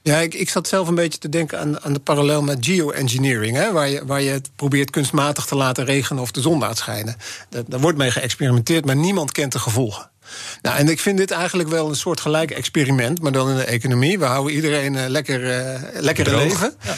Ja, 0.03 0.19
ik, 0.19 0.35
ik 0.35 0.51
zat 0.51 0.69
zelf 0.69 0.89
een 0.89 0.95
beetje 0.95 1.19
te 1.19 1.29
denken 1.29 1.59
aan, 1.59 1.81
aan 1.81 1.93
de 1.93 1.99
parallel 2.01 2.43
met 2.43 2.67
geoengineering. 2.67 3.57
Hè, 3.57 3.73
waar, 3.73 3.89
je, 3.89 4.07
waar 4.07 4.23
je 4.23 4.31
het 4.31 4.51
probeert 4.57 4.91
kunstmatig 4.91 5.45
te 5.45 5.55
laten 5.55 5.85
regenen 5.85 6.23
of 6.23 6.31
de 6.31 6.41
zon 6.41 6.59
laat 6.59 6.79
schijnen. 6.79 7.17
Daar, 7.49 7.81
wordt 7.81 7.99
mee 7.99 8.11
geëxperimenteerd, 8.11 8.85
maar 8.85 8.97
niemand 8.97 9.33
kent 9.33 9.53
de 9.53 9.59
gevolgen. 9.59 10.11
Nou, 10.63 10.77
en 10.77 10.89
ik 10.89 11.01
vind 11.01 11.19
dit 11.19 11.31
eigenlijk 11.31 11.69
wel 11.69 11.89
een 11.89 11.97
soort 11.97 12.21
gelijk 12.21 12.51
experiment, 12.51 13.23
maar 13.23 13.33
dan 13.33 13.51
in 13.51 13.57
de 13.57 13.65
economie. 13.65 14.19
We 14.19 14.25
houden 14.25 14.55
iedereen 14.55 14.95
uh, 14.95 15.05
lekker, 15.07 15.41
uh, 15.43 16.01
lekker 16.01 16.37
leven. 16.37 16.75
Ja. 16.83 16.97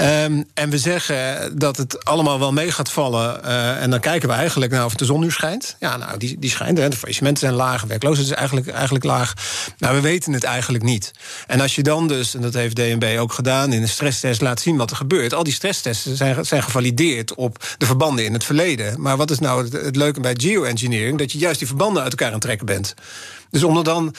Um, 0.00 0.44
en 0.54 0.70
we 0.70 0.78
zeggen 0.78 1.58
dat 1.58 1.76
het 1.76 2.04
allemaal 2.04 2.38
wel 2.38 2.52
mee 2.52 2.72
gaat 2.72 2.90
vallen. 2.90 3.40
Uh, 3.44 3.82
en 3.82 3.90
dan 3.90 4.00
kijken 4.00 4.28
we 4.28 4.34
eigenlijk 4.34 4.72
naar 4.72 4.84
of 4.84 4.94
de 4.94 5.04
zon 5.04 5.20
nu 5.20 5.30
schijnt. 5.30 5.76
Ja, 5.78 5.96
nou, 5.96 6.18
die, 6.18 6.38
die 6.38 6.50
schijnt. 6.50 6.78
Hè. 6.78 6.88
De 6.88 6.96
faillissementen 6.96 7.42
zijn 7.42 7.54
laag, 7.54 7.82
werkloosheid 7.82 8.26
is 8.26 8.34
eigenlijk, 8.34 8.68
eigenlijk 8.68 9.04
laag. 9.04 9.34
Maar 9.78 9.94
we 9.94 10.00
weten 10.00 10.32
het 10.32 10.44
eigenlijk 10.44 10.84
niet. 10.84 11.10
En 11.46 11.60
als 11.60 11.74
je 11.74 11.82
dan 11.82 12.08
dus, 12.08 12.34
en 12.34 12.40
dat 12.40 12.54
heeft 12.54 12.76
DNB 12.76 13.16
ook 13.18 13.32
gedaan... 13.32 13.72
in 13.72 13.82
een 13.82 13.88
stresstest 13.88 14.40
laat 14.40 14.60
zien 14.60 14.76
wat 14.76 14.90
er 14.90 14.96
gebeurt. 14.96 15.34
Al 15.34 15.44
die 15.44 15.52
stresstesten 15.52 16.16
zijn, 16.16 16.44
zijn 16.44 16.62
gevalideerd 16.62 17.34
op 17.34 17.64
de 17.78 17.86
verbanden 17.86 18.24
in 18.24 18.32
het 18.32 18.44
verleden. 18.44 19.00
Maar 19.00 19.16
wat 19.16 19.30
is 19.30 19.38
nou 19.38 19.64
het, 19.64 19.72
het 19.72 19.96
leuke 19.96 20.20
bij 20.20 20.34
geoengineering? 20.38 21.18
Dat 21.18 21.32
je 21.32 21.38
juist 21.38 21.58
die 21.58 21.68
verbanden 21.68 22.02
uit 22.02 22.10
elkaar 22.10 22.26
aan 22.26 22.32
het 22.32 22.42
trekken 22.42 22.66
bent. 22.66 22.94
Dus 23.50 23.62
om 23.62 23.82
dan 23.82 24.14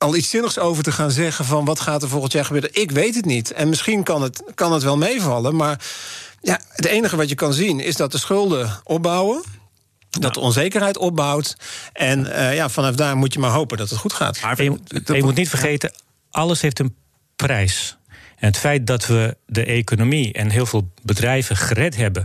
al 0.00 0.16
iets 0.16 0.30
zinnigs 0.30 0.58
over 0.58 0.82
te 0.82 0.92
gaan 0.92 1.10
zeggen 1.10 1.44
van 1.44 1.64
wat 1.64 1.80
gaat 1.80 2.02
er 2.02 2.08
volgend 2.08 2.32
jaar 2.32 2.44
gebeuren. 2.44 2.70
Ik 2.72 2.90
weet 2.90 3.14
het 3.14 3.24
niet. 3.24 3.52
En 3.52 3.68
misschien 3.68 4.02
kan 4.02 4.22
het, 4.22 4.42
kan 4.54 4.72
het 4.72 4.82
wel 4.82 4.96
meevallen. 4.96 5.56
Maar 5.56 5.84
ja, 6.40 6.60
het 6.68 6.84
enige 6.84 7.16
wat 7.16 7.28
je 7.28 7.34
kan 7.34 7.52
zien 7.52 7.80
is 7.80 7.96
dat 7.96 8.12
de 8.12 8.18
schulden 8.18 8.80
opbouwen. 8.84 9.42
Dat 10.10 10.34
de 10.34 10.40
onzekerheid 10.40 10.96
opbouwt. 10.96 11.56
En 11.92 12.26
uh, 12.26 12.54
ja, 12.54 12.68
vanaf 12.68 12.94
daar 12.94 13.16
moet 13.16 13.32
je 13.32 13.38
maar 13.38 13.50
hopen 13.50 13.78
dat 13.78 13.90
het 13.90 13.98
goed 13.98 14.12
gaat. 14.12 14.40
Maar 14.40 14.62
je, 14.62 14.78
je 15.04 15.22
moet 15.22 15.34
niet 15.34 15.48
vergeten, 15.48 15.92
alles 16.30 16.60
heeft 16.60 16.78
een 16.78 16.94
prijs. 17.36 17.96
En 18.36 18.46
het 18.46 18.58
feit 18.58 18.86
dat 18.86 19.06
we 19.06 19.36
de 19.46 19.64
economie 19.64 20.32
en 20.32 20.50
heel 20.50 20.66
veel 20.66 20.92
bedrijven 21.02 21.56
gered 21.56 21.96
hebben 21.96 22.24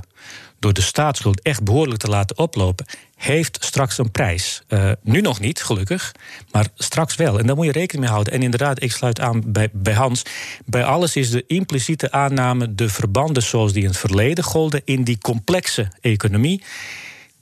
door 0.66 0.74
de 0.74 0.82
staatsschuld 0.82 1.42
echt 1.42 1.64
behoorlijk 1.64 2.00
te 2.00 2.08
laten 2.08 2.38
oplopen, 2.38 2.86
heeft 3.16 3.58
straks 3.60 3.98
een 3.98 4.12
prijs. 4.12 4.62
Uh, 4.68 4.92
nu 5.02 5.22
nog 5.22 5.40
niet, 5.40 5.64
gelukkig, 5.64 6.12
maar 6.52 6.68
straks 6.76 7.16
wel. 7.16 7.40
En 7.40 7.46
daar 7.46 7.56
moet 7.56 7.66
je 7.66 7.72
rekening 7.72 8.04
mee 8.04 8.14
houden. 8.14 8.34
En 8.34 8.42
inderdaad, 8.42 8.84
ik 8.84 8.92
sluit 8.92 9.20
aan 9.20 9.44
bij, 9.46 9.70
bij 9.74 9.94
Hans. 9.94 10.24
Bij 10.66 10.84
alles 10.84 11.16
is 11.16 11.30
de 11.30 11.44
impliciete 11.48 12.12
aanname 12.12 12.76
de 12.76 12.90
verbanden 12.90 13.44
zoals 13.44 13.74
die 13.74 13.82
in 13.82 13.88
het 13.88 13.98
verleden 13.98 14.44
golden 14.44 14.82
in 14.86 15.04
die 15.04 15.18
complexe 15.18 15.92
economie, 16.02 16.64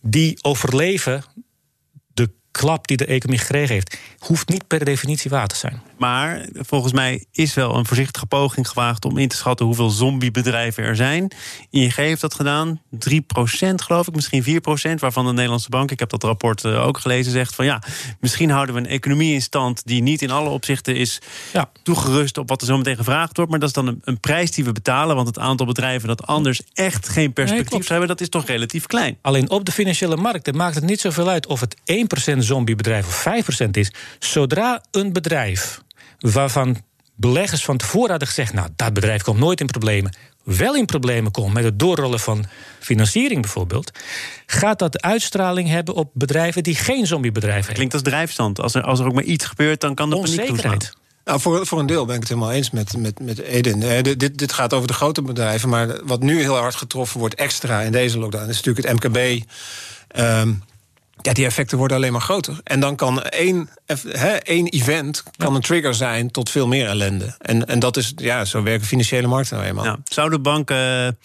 die 0.01 0.37
overleven 0.41 1.23
klap 2.59 2.87
die 2.87 2.97
de 2.97 3.05
economie 3.05 3.39
gekregen 3.39 3.73
heeft, 3.73 3.97
hoeft 4.19 4.49
niet 4.49 4.67
per 4.67 4.85
definitie 4.85 5.29
waar 5.29 5.47
te 5.47 5.55
zijn. 5.55 5.81
Maar 5.97 6.45
volgens 6.53 6.93
mij 6.93 7.25
is 7.31 7.53
wel 7.53 7.75
een 7.75 7.85
voorzichtige 7.85 8.25
poging 8.25 8.67
gewaagd 8.67 9.05
om 9.05 9.17
in 9.17 9.27
te 9.27 9.35
schatten 9.35 9.65
hoeveel 9.65 9.89
zombiebedrijven 9.89 10.83
er 10.83 10.95
zijn. 10.95 11.31
ING 11.69 11.95
heeft 11.95 12.21
dat 12.21 12.33
gedaan, 12.33 12.81
3% 12.95 12.99
geloof 13.75 14.07
ik, 14.07 14.15
misschien 14.15 14.43
4%, 14.43 14.99
waarvan 14.99 15.25
de 15.25 15.33
Nederlandse 15.33 15.69
bank, 15.69 15.91
ik 15.91 15.99
heb 15.99 16.09
dat 16.09 16.23
rapport 16.23 16.65
eh, 16.65 16.85
ook 16.85 16.97
gelezen, 16.97 17.31
zegt 17.31 17.55
van 17.55 17.65
ja, 17.65 17.81
misschien 18.19 18.49
houden 18.49 18.75
we 18.75 18.81
een 18.81 18.87
economie 18.87 19.33
in 19.33 19.41
stand 19.41 19.81
die 19.85 20.01
niet 20.01 20.21
in 20.21 20.31
alle 20.31 20.49
opzichten 20.49 20.95
is 20.95 21.21
ja. 21.53 21.69
toegerust 21.83 22.37
op 22.37 22.49
wat 22.49 22.61
er 22.61 22.67
zo 22.67 22.77
meteen 22.77 22.95
gevraagd 22.95 23.35
wordt. 23.35 23.51
Maar 23.51 23.59
dat 23.59 23.69
is 23.69 23.75
dan 23.75 23.87
een, 23.87 24.01
een, 24.03 24.19
prijs 24.19 24.51
die 24.51 24.63
we 24.63 24.71
betalen, 24.71 25.15
want 25.15 25.27
het 25.27 25.39
aantal 25.39 25.65
bedrijven 25.65 26.07
dat 26.07 26.27
anders 26.27 26.61
echt 26.73 27.09
geen 27.09 27.33
perspectief 27.33 27.71
nee, 27.71 27.83
zou 27.83 27.99
hebben, 27.99 28.07
dat 28.07 28.21
is 28.21 28.29
toch 28.29 28.45
relatief 28.45 28.85
klein. 28.85 29.17
Alleen 29.21 29.49
op 29.49 29.65
de 29.65 29.71
financiële 29.71 30.15
markten 30.15 30.55
maakt 30.55 30.75
het 30.75 30.83
niet 30.83 31.01
zoveel 31.01 31.29
uit 31.29 31.47
of 31.47 31.59
het 31.59 31.75
1% 32.35 32.37
zombiebedrijf 32.43 33.07
of 33.07 33.25
5% 33.65 33.69
is. 33.71 33.91
Zodra 34.19 34.83
een 34.91 35.13
bedrijf 35.13 35.81
waarvan 36.19 36.77
beleggers 37.15 37.65
van 37.65 37.77
tevoren 37.77 38.09
hadden 38.09 38.27
gezegd: 38.27 38.53
Nou, 38.53 38.69
dat 38.75 38.93
bedrijf 38.93 39.21
komt 39.21 39.39
nooit 39.39 39.59
in 39.59 39.67
problemen. 39.67 40.15
Wel 40.43 40.75
in 40.75 40.85
problemen 40.85 41.31
komt 41.31 41.53
met 41.53 41.63
het 41.63 41.79
doorrollen 41.79 42.19
van 42.19 42.45
financiering 42.79 43.41
bijvoorbeeld, 43.41 43.91
gaat 44.45 44.79
dat 44.79 45.01
uitstraling 45.01 45.69
hebben 45.69 45.95
op 45.95 46.11
bedrijven 46.13 46.63
die 46.63 46.75
geen 46.75 47.07
zombiebedrijven 47.07 47.59
hebben. 47.59 47.75
Klinkt 47.75 47.93
als 47.93 48.03
drijfstand. 48.03 48.61
Als 48.61 48.73
er, 48.73 48.83
als 48.83 48.99
er 48.99 49.05
ook 49.05 49.13
maar 49.13 49.23
iets 49.23 49.45
gebeurt, 49.45 49.81
dan 49.81 49.95
kan 49.95 50.09
de 50.09 50.15
onzekerheid. 50.15 50.93
Nou, 51.25 51.39
voor, 51.39 51.65
voor 51.65 51.79
een 51.79 51.85
deel 51.85 52.05
ben 52.05 52.15
ik 52.15 52.21
het 52.21 52.29
helemaal 52.29 52.51
eens 52.51 52.71
met, 52.71 52.97
met, 52.97 53.19
met 53.19 53.39
Eden. 53.39 53.81
Eh, 53.81 54.03
dit, 54.03 54.37
dit 54.37 54.53
gaat 54.53 54.73
over 54.73 54.87
de 54.87 54.93
grote 54.93 55.21
bedrijven, 55.21 55.69
maar 55.69 56.05
wat 56.05 56.21
nu 56.21 56.39
heel 56.39 56.55
hard 56.55 56.75
getroffen 56.75 57.19
wordt 57.19 57.35
extra 57.35 57.81
in 57.81 57.91
deze 57.91 58.19
lockdown 58.19 58.49
is 58.49 58.61
natuurlijk 58.61 58.87
het 58.87 59.03
MKB. 59.03 59.43
Um, 60.19 60.63
ja, 61.23 61.33
die 61.33 61.45
effecten 61.45 61.77
worden 61.77 61.97
alleen 61.97 62.11
maar 62.11 62.21
groter. 62.21 62.59
En 62.63 62.79
dan 62.79 62.95
kan 62.95 63.21
één, 63.21 63.69
he, 64.07 64.31
één 64.31 64.67
event 64.67 65.23
kan 65.37 65.55
een 65.55 65.61
trigger 65.61 65.93
zijn 65.93 66.31
tot 66.31 66.49
veel 66.49 66.67
meer 66.67 66.87
ellende. 66.87 67.35
En, 67.39 67.67
en 67.67 67.79
dat 67.79 67.97
is, 67.97 68.13
ja, 68.15 68.45
zo 68.45 68.63
werken 68.63 68.87
financiële 68.87 69.27
markten 69.27 69.55
nou 69.55 69.69
eenmaal. 69.69 69.85
Ja. 69.85 69.97
Zouden 70.03 70.41
banken. 70.41 71.17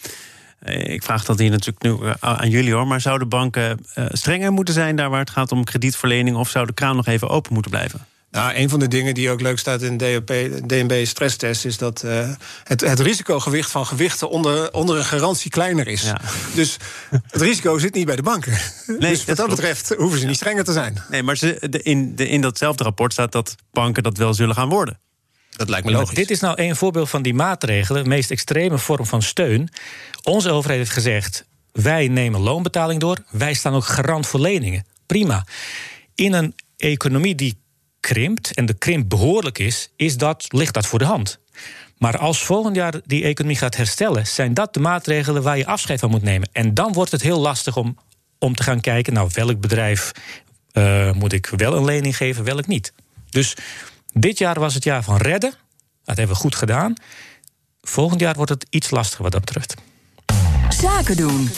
Eh, 0.59 0.93
ik 0.93 1.03
vraag 1.03 1.25
dat 1.25 1.39
hier 1.39 1.51
natuurlijk 1.51 1.83
nu 1.83 2.09
eh, 2.09 2.13
aan 2.21 2.51
jullie 2.51 2.73
hoor. 2.73 2.87
Maar 2.87 3.01
zouden 3.01 3.29
banken 3.29 3.81
eh, 3.95 4.05
strenger 4.09 4.53
moeten 4.53 4.75
zijn 4.75 4.97
daar 4.97 5.11
waar 5.11 5.21
het 5.21 5.31
gaat 5.31 5.53
om 5.53 5.65
kredietverlening? 5.65 6.37
Of 6.37 6.49
zou 6.49 6.67
de 6.67 6.73
kraan 6.73 6.97
nog 6.97 7.07
even 7.07 7.29
open 7.29 7.53
moeten 7.53 7.71
blijven? 7.71 8.07
Nou, 8.31 8.55
een 8.55 8.69
van 8.69 8.79
de 8.79 8.89
dingen 8.89 9.15
die 9.15 9.31
ook 9.31 9.41
leuk 9.41 9.59
staat 9.59 9.83
in 9.83 9.97
de 9.97 10.23
DNB 10.67 11.07
stresstest 11.07 11.65
is 11.65 11.77
dat 11.77 12.03
uh, 12.05 12.31
het, 12.65 12.81
het 12.81 13.01
risicogewicht 13.01 13.71
van 13.71 13.87
gewichten 13.87 14.31
onder, 14.31 14.73
onder 14.73 14.97
een 14.97 15.05
garantie 15.05 15.51
kleiner 15.51 15.89
is. 15.89 16.03
Ja. 16.03 16.21
Dus 16.55 16.77
het 17.11 17.43
risico 17.43 17.79
zit 17.79 17.95
niet 17.95 18.07
bij 18.07 18.17
de 18.17 18.23
banken. 18.23 18.59
Nee, 18.87 18.99
dus 18.99 19.25
wat 19.25 19.37
dat, 19.37 19.49
betreft 19.49 19.95
hoeven 19.97 20.19
ze 20.19 20.27
niet 20.27 20.37
strenger 20.37 20.65
te 20.65 20.73
zijn. 20.73 21.03
Nee, 21.11 21.23
maar 21.23 21.37
ze, 21.37 21.67
de, 21.71 21.83
in, 21.83 22.17
de, 22.17 22.29
in 22.29 22.41
datzelfde 22.41 22.85
rapport 22.85 23.13
staat 23.13 23.33
dat 23.33 23.55
banken 23.73 24.03
dat 24.03 24.17
wel 24.17 24.35
zullen 24.35 24.55
gaan 24.55 24.69
worden. 24.69 24.99
Dat 25.51 25.69
lijkt 25.69 25.87
me 25.87 25.93
logisch. 25.93 26.15
dit 26.15 26.31
is 26.31 26.41
nou 26.41 26.63
een 26.63 26.77
voorbeeld 26.77 27.09
van 27.09 27.23
die 27.23 27.35
maatregelen, 27.35 28.03
de 28.03 28.09
meest 28.09 28.31
extreme 28.31 28.79
vorm 28.79 29.07
van 29.07 29.23
steun. 29.23 29.69
Onze 30.23 30.51
overheid 30.51 30.79
heeft 30.79 30.93
gezegd: 30.93 31.45
wij 31.73 32.09
nemen 32.09 32.41
loonbetaling 32.41 33.01
door, 33.01 33.19
wij 33.31 33.55
staan 33.55 33.75
ook 33.75 33.85
garant 33.85 34.27
voor 34.27 34.41
leningen. 34.41 34.87
Prima. 35.07 35.47
In 36.15 36.33
een 36.33 36.55
economie 36.77 37.35
die 37.35 37.59
krimpt 38.01 38.55
en 38.55 38.67
de 38.67 38.75
krimp 38.75 39.09
behoorlijk 39.09 39.59
is, 39.59 39.91
is 39.97 40.17
dat, 40.17 40.47
ligt 40.49 40.75
dat 40.75 40.87
voor 40.87 40.99
de 40.99 41.05
hand. 41.05 41.39
Maar 41.99 42.19
als 42.19 42.43
volgend 42.43 42.77
jaar 42.77 43.01
die 43.05 43.25
economie 43.25 43.57
gaat 43.57 43.77
herstellen, 43.77 44.27
zijn 44.27 44.55
dat 44.55 44.75
de 44.75 44.81
maatregelen 44.81 45.43
waar 45.43 45.59
je 45.59 45.67
afscheid 45.67 46.01
van 46.01 46.11
moet 46.11 46.23
nemen. 46.23 46.49
En 46.53 46.75
dan 46.75 46.93
wordt 46.93 47.11
het 47.11 47.23
heel 47.23 47.41
lastig 47.41 47.77
om, 47.77 47.99
om 48.39 48.55
te 48.55 48.63
gaan 48.63 48.81
kijken, 48.81 49.13
nou, 49.13 49.31
welk 49.33 49.61
bedrijf 49.61 50.13
uh, 50.73 51.13
moet 51.13 51.33
ik 51.33 51.47
wel 51.47 51.77
een 51.77 51.85
lening 51.85 52.17
geven, 52.17 52.45
welk 52.45 52.67
niet. 52.67 52.93
Dus 53.31 53.57
dit 54.13 54.39
jaar 54.39 54.61
was 54.61 54.75
het 54.75 54.85
jaar 54.85 55.03
van 55.03 55.17
redden. 55.17 55.53
Dat 56.05 56.17
hebben 56.17 56.37
we 56.37 56.43
goed 56.43 56.55
gedaan. 56.55 56.95
Volgend 57.81 58.21
jaar 58.21 58.35
wordt 58.35 58.51
het 58.51 58.67
iets 58.71 58.91
lastiger 58.91 59.23
wat 59.23 59.33
dat 59.33 59.45
betreft. 59.45 59.75
Zaken 60.69 61.17
doen. 61.17 61.51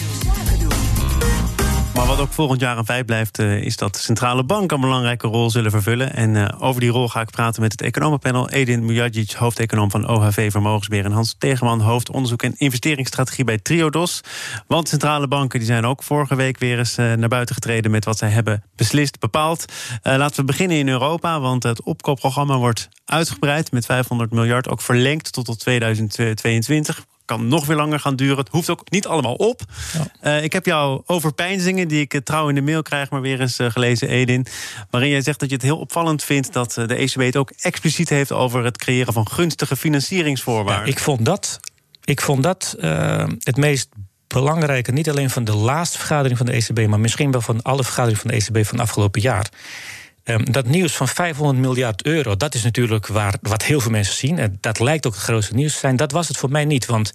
Maar 2.00 2.08
wat 2.08 2.20
ook 2.20 2.32
volgend 2.32 2.60
jaar 2.60 2.78
een 2.78 2.84
feit 2.84 3.06
blijft, 3.06 3.38
uh, 3.38 3.62
is 3.62 3.76
dat 3.76 3.96
centrale 3.96 4.44
banken 4.44 4.76
een 4.76 4.82
belangrijke 4.82 5.26
rol 5.26 5.50
zullen 5.50 5.70
vervullen. 5.70 6.14
En 6.14 6.34
uh, 6.34 6.48
over 6.58 6.80
die 6.80 6.90
rol 6.90 7.08
ga 7.08 7.20
ik 7.20 7.30
praten 7.30 7.62
met 7.62 7.72
het 7.72 7.82
economenpanel. 7.82 8.50
Edin 8.50 8.84
Mujagic, 8.84 9.32
hoofdeconoom 9.32 9.90
van 9.90 10.08
OHV 10.08 10.50
Vermogensbeheer. 10.50 11.04
En 11.04 11.12
Hans 11.12 11.34
Tegenman, 11.38 11.80
hoofdonderzoek 11.80 12.42
en 12.42 12.54
investeringsstrategie 12.56 13.44
bij 13.44 13.58
Triodos. 13.58 14.20
Want 14.66 14.88
centrale 14.88 15.28
banken 15.28 15.58
die 15.58 15.68
zijn 15.68 15.86
ook 15.86 16.02
vorige 16.02 16.34
week 16.34 16.58
weer 16.58 16.78
eens 16.78 16.98
uh, 16.98 17.12
naar 17.12 17.28
buiten 17.28 17.54
getreden 17.54 17.90
met 17.90 18.04
wat 18.04 18.18
zij 18.18 18.28
hebben 18.28 18.62
beslist, 18.76 19.18
bepaald. 19.18 19.64
laten 20.02 20.36
we 20.36 20.44
beginnen 20.44 20.76
in 20.76 20.88
Europa, 20.88 21.40
want 21.40 21.62
het 21.62 21.82
opkoopprogramma 21.82 22.56
wordt 22.56 22.88
uitgebreid 23.04 23.72
met 23.72 23.86
500 23.86 24.30
miljard, 24.30 24.68
ook 24.68 24.80
verlengd 24.80 25.32
tot 25.32 25.44
tot 25.44 25.58
2022 25.60 27.04
kan 27.30 27.48
nog 27.48 27.66
weer 27.66 27.76
langer 27.76 28.00
gaan 28.00 28.16
duren. 28.16 28.36
Het 28.36 28.48
hoeft 28.48 28.70
ook 28.70 28.90
niet 28.90 29.06
allemaal 29.06 29.34
op. 29.34 29.60
Ja. 29.92 30.36
Uh, 30.36 30.44
ik 30.44 30.52
heb 30.52 30.66
jouw 30.66 31.02
overpeinzingen, 31.06 31.88
die 31.88 32.00
ik 32.00 32.14
eh, 32.14 32.20
trouw 32.20 32.48
in 32.48 32.54
de 32.54 32.62
mail 32.62 32.82
krijg, 32.82 33.10
maar 33.10 33.20
weer 33.20 33.40
eens 33.40 33.58
uh, 33.58 33.70
gelezen, 33.70 34.08
Edin. 34.08 34.46
Waarin 34.90 35.10
jij 35.10 35.22
zegt 35.22 35.40
dat 35.40 35.48
je 35.48 35.54
het 35.54 35.64
heel 35.64 35.78
opvallend 35.78 36.24
vindt 36.24 36.52
dat 36.52 36.72
de 36.72 36.94
ECB 36.94 37.20
het 37.20 37.36
ook 37.36 37.52
expliciet 37.60 38.08
heeft 38.08 38.32
over 38.32 38.64
het 38.64 38.78
creëren 38.78 39.12
van 39.12 39.28
gunstige 39.28 39.76
financieringsvoorwaarden. 39.76 40.86
Ja, 40.86 40.92
ik 40.92 40.98
vond 40.98 41.24
dat, 41.24 41.60
ik 42.04 42.20
vond 42.20 42.42
dat 42.42 42.76
uh, 42.78 43.26
het 43.38 43.56
meest 43.56 43.88
belangrijke, 44.26 44.92
niet 44.92 45.10
alleen 45.10 45.30
van 45.30 45.44
de 45.44 45.56
laatste 45.56 45.98
vergadering 45.98 46.36
van 46.36 46.46
de 46.46 46.52
ECB, 46.52 46.86
maar 46.86 47.00
misschien 47.00 47.30
wel 47.30 47.40
van 47.40 47.62
alle 47.62 47.84
vergaderingen 47.84 48.20
van 48.20 48.30
de 48.30 48.36
ECB 48.36 48.66
van 48.68 48.80
afgelopen 48.80 49.20
jaar. 49.20 49.50
Ehm, 50.30 50.44
dat 50.44 50.66
nieuws 50.66 50.92
van 50.92 51.08
500 51.08 51.58
miljard 51.58 52.04
euro, 52.04 52.36
dat 52.36 52.54
is 52.54 52.62
natuurlijk 52.62 53.06
waar, 53.06 53.34
wat 53.42 53.62
heel 53.62 53.80
veel 53.80 53.90
mensen 53.90 54.14
zien. 54.14 54.38
En 54.38 54.58
dat 54.60 54.78
lijkt 54.78 55.06
ook 55.06 55.14
het 55.14 55.22
grootste 55.22 55.54
nieuws 55.54 55.72
te 55.72 55.78
zijn. 55.78 55.96
Dat 55.96 56.12
was 56.12 56.28
het 56.28 56.36
voor 56.36 56.50
mij 56.50 56.64
niet. 56.64 56.86
Want 56.86 57.12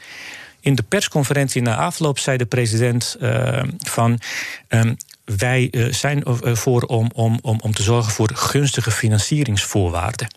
in 0.60 0.76
de 0.76 0.84
persconferentie 0.84 1.62
na 1.62 1.76
afloop 1.76 2.20
zei 2.20 2.38
de 2.38 2.46
president 2.46 3.18
ehm, 3.20 3.70
van. 3.78 4.20
Ehm, 4.68 4.94
wij 5.26 5.68
uh, 5.72 5.94
zijn 5.94 6.24
voor 6.42 6.82
om, 6.82 7.10
om, 7.14 7.40
om, 7.42 7.60
om 7.62 7.74
te 7.74 7.84
zorgen 7.84 8.12
voor 8.12 8.30
gunstige 8.34 8.92
financieringsvoorwaarden. 8.92 10.28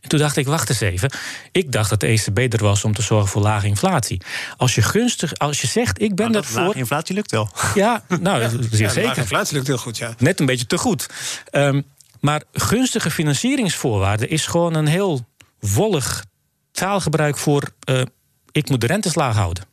En 0.00 0.08
toen 0.08 0.18
dacht 0.18 0.36
ik, 0.36 0.46
wacht 0.46 0.68
eens 0.68 0.80
even. 0.80 1.10
Ik 1.52 1.72
dacht 1.72 1.90
dat 1.90 2.00
de 2.00 2.06
ECB 2.06 2.52
er 2.52 2.62
was 2.62 2.84
om 2.84 2.94
te 2.94 3.02
zorgen 3.02 3.28
voor 3.28 3.42
lage 3.42 3.66
inflatie. 3.66 4.20
Als 4.56 4.74
je 4.74 4.82
gunstig, 4.82 5.34
als 5.34 5.60
je 5.60 5.66
zegt, 5.66 6.00
ik 6.00 6.14
ben 6.14 6.30
nou, 6.30 6.44
ervoor. 6.44 6.62
Lage 6.62 6.78
inflatie 6.78 7.14
lukt 7.14 7.30
wel. 7.30 7.48
Ja, 7.74 8.02
nou, 8.20 8.40
ja, 8.40 8.48
zeer 8.48 8.80
ja, 8.80 8.88
zeker. 8.88 9.08
Lage 9.08 9.20
inflatie 9.20 9.54
lukt 9.54 9.66
heel 9.66 9.78
goed, 9.78 9.98
ja. 9.98 10.14
Net 10.18 10.40
een 10.40 10.46
beetje 10.46 10.66
te 10.66 10.78
goed. 10.78 11.06
Um, 11.52 11.84
maar 12.24 12.42
gunstige 12.52 13.10
financieringsvoorwaarden 13.10 14.28
is 14.28 14.46
gewoon 14.46 14.74
een 14.74 14.86
heel 14.86 15.26
wollig 15.58 16.24
taalgebruik 16.70 17.36
voor. 17.36 17.70
Uh, 17.88 18.02
ik 18.50 18.68
moet 18.68 18.80
de 18.80 18.86
rentes 18.86 19.14
laag 19.14 19.36
houden. 19.36 19.64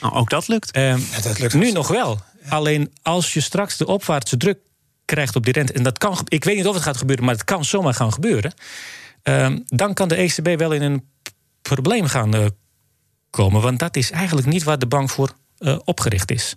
Nou, 0.00 0.14
ook 0.14 0.30
dat 0.30 0.48
lukt. 0.48 0.76
Ja, 0.76 0.98
dat 1.22 1.38
lukt 1.38 1.54
nu 1.54 1.72
nog 1.72 1.88
wel. 1.88 2.20
Alleen 2.48 2.92
als 3.02 3.32
je 3.32 3.40
straks 3.40 3.76
de 3.76 3.86
opwaartse 3.86 4.36
druk 4.36 4.58
krijgt 5.04 5.36
op 5.36 5.44
die 5.44 5.52
rente. 5.52 5.72
En 5.72 5.82
dat 5.82 5.98
kan, 5.98 6.18
ik 6.28 6.44
weet 6.44 6.56
niet 6.56 6.66
of 6.66 6.74
het 6.74 6.82
gaat 6.82 6.96
gebeuren, 6.96 7.24
maar 7.24 7.34
het 7.34 7.44
kan 7.44 7.64
zomaar 7.64 7.94
gaan 7.94 8.12
gebeuren. 8.12 8.54
Um, 9.22 9.62
dan 9.66 9.94
kan 9.94 10.08
de 10.08 10.14
ECB 10.14 10.58
wel 10.58 10.72
in 10.72 10.82
een 10.82 11.08
probleem 11.62 12.06
gaan 12.06 12.36
uh, 12.36 12.46
komen. 13.30 13.62
Want 13.62 13.78
dat 13.78 13.96
is 13.96 14.10
eigenlijk 14.10 14.46
niet 14.46 14.62
waar 14.62 14.78
de 14.78 14.86
bank 14.86 15.10
voor 15.10 15.32
uh, 15.58 15.78
opgericht 15.84 16.30
is. 16.30 16.56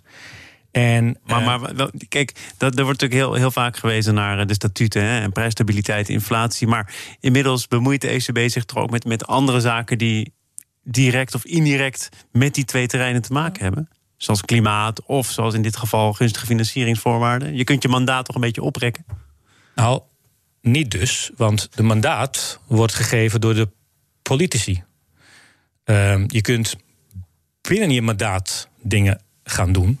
En, 0.70 1.18
maar, 1.24 1.40
uh, 1.40 1.46
maar 1.46 1.90
kijk, 2.08 2.32
dat, 2.56 2.78
er 2.78 2.84
wordt 2.84 3.00
natuurlijk 3.00 3.30
heel, 3.30 3.34
heel 3.34 3.50
vaak 3.50 3.76
gewezen 3.76 4.14
naar 4.14 4.46
de 4.46 4.54
statuten 4.54 5.02
hè, 5.02 5.20
en 5.20 5.32
prijsstabiliteit, 5.32 6.08
inflatie. 6.08 6.66
Maar 6.66 6.94
inmiddels 7.20 7.68
bemoeit 7.68 8.00
de 8.00 8.08
ECB 8.08 8.50
zich 8.50 8.64
toch 8.64 8.78
ook 8.78 8.90
met, 8.90 9.04
met 9.04 9.26
andere 9.26 9.60
zaken 9.60 9.98
die 9.98 10.32
direct 10.82 11.34
of 11.34 11.44
indirect 11.44 12.08
met 12.32 12.54
die 12.54 12.64
twee 12.64 12.86
terreinen 12.86 13.22
te 13.22 13.32
maken 13.32 13.62
hebben. 13.62 13.88
Zoals 14.16 14.40
klimaat 14.40 15.02
of 15.02 15.30
zoals 15.30 15.54
in 15.54 15.62
dit 15.62 15.76
geval 15.76 16.12
gunstige 16.12 16.46
financieringsvoorwaarden. 16.46 17.56
Je 17.56 17.64
kunt 17.64 17.82
je 17.82 17.88
mandaat 17.88 18.24
toch 18.24 18.34
een 18.34 18.40
beetje 18.40 18.62
oprekken? 18.62 19.04
Nou, 19.74 20.02
niet 20.60 20.90
dus, 20.90 21.30
want 21.36 21.68
de 21.74 21.82
mandaat 21.82 22.60
wordt 22.66 22.94
gegeven 22.94 23.40
door 23.40 23.54
de 23.54 23.68
politici. 24.22 24.82
Uh, 25.84 26.24
je 26.26 26.40
kunt 26.40 26.76
binnen 27.60 27.90
je 27.90 28.02
mandaat 28.02 28.68
dingen 28.82 29.22
gaan 29.44 29.72
doen. 29.72 30.00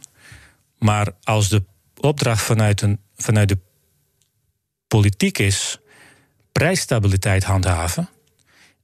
Maar 0.80 1.08
als 1.22 1.48
de 1.48 1.64
opdracht 1.96 2.42
vanuit, 2.42 2.80
een, 2.82 3.00
vanuit 3.16 3.48
de 3.48 3.58
politiek 4.88 5.38
is 5.38 5.78
prijsstabiliteit 6.52 7.44
handhaven. 7.44 8.08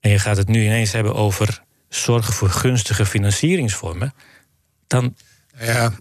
en 0.01 0.11
je 0.11 0.19
gaat 0.19 0.37
het 0.37 0.49
nu 0.49 0.65
ineens 0.65 0.93
hebben 0.93 1.15
over 1.15 1.63
zorgen 1.89 2.33
voor 2.33 2.51
gunstige 2.51 3.07
financieringsvormen. 3.07 4.15
dan 4.87 5.17
ja, 5.59 5.93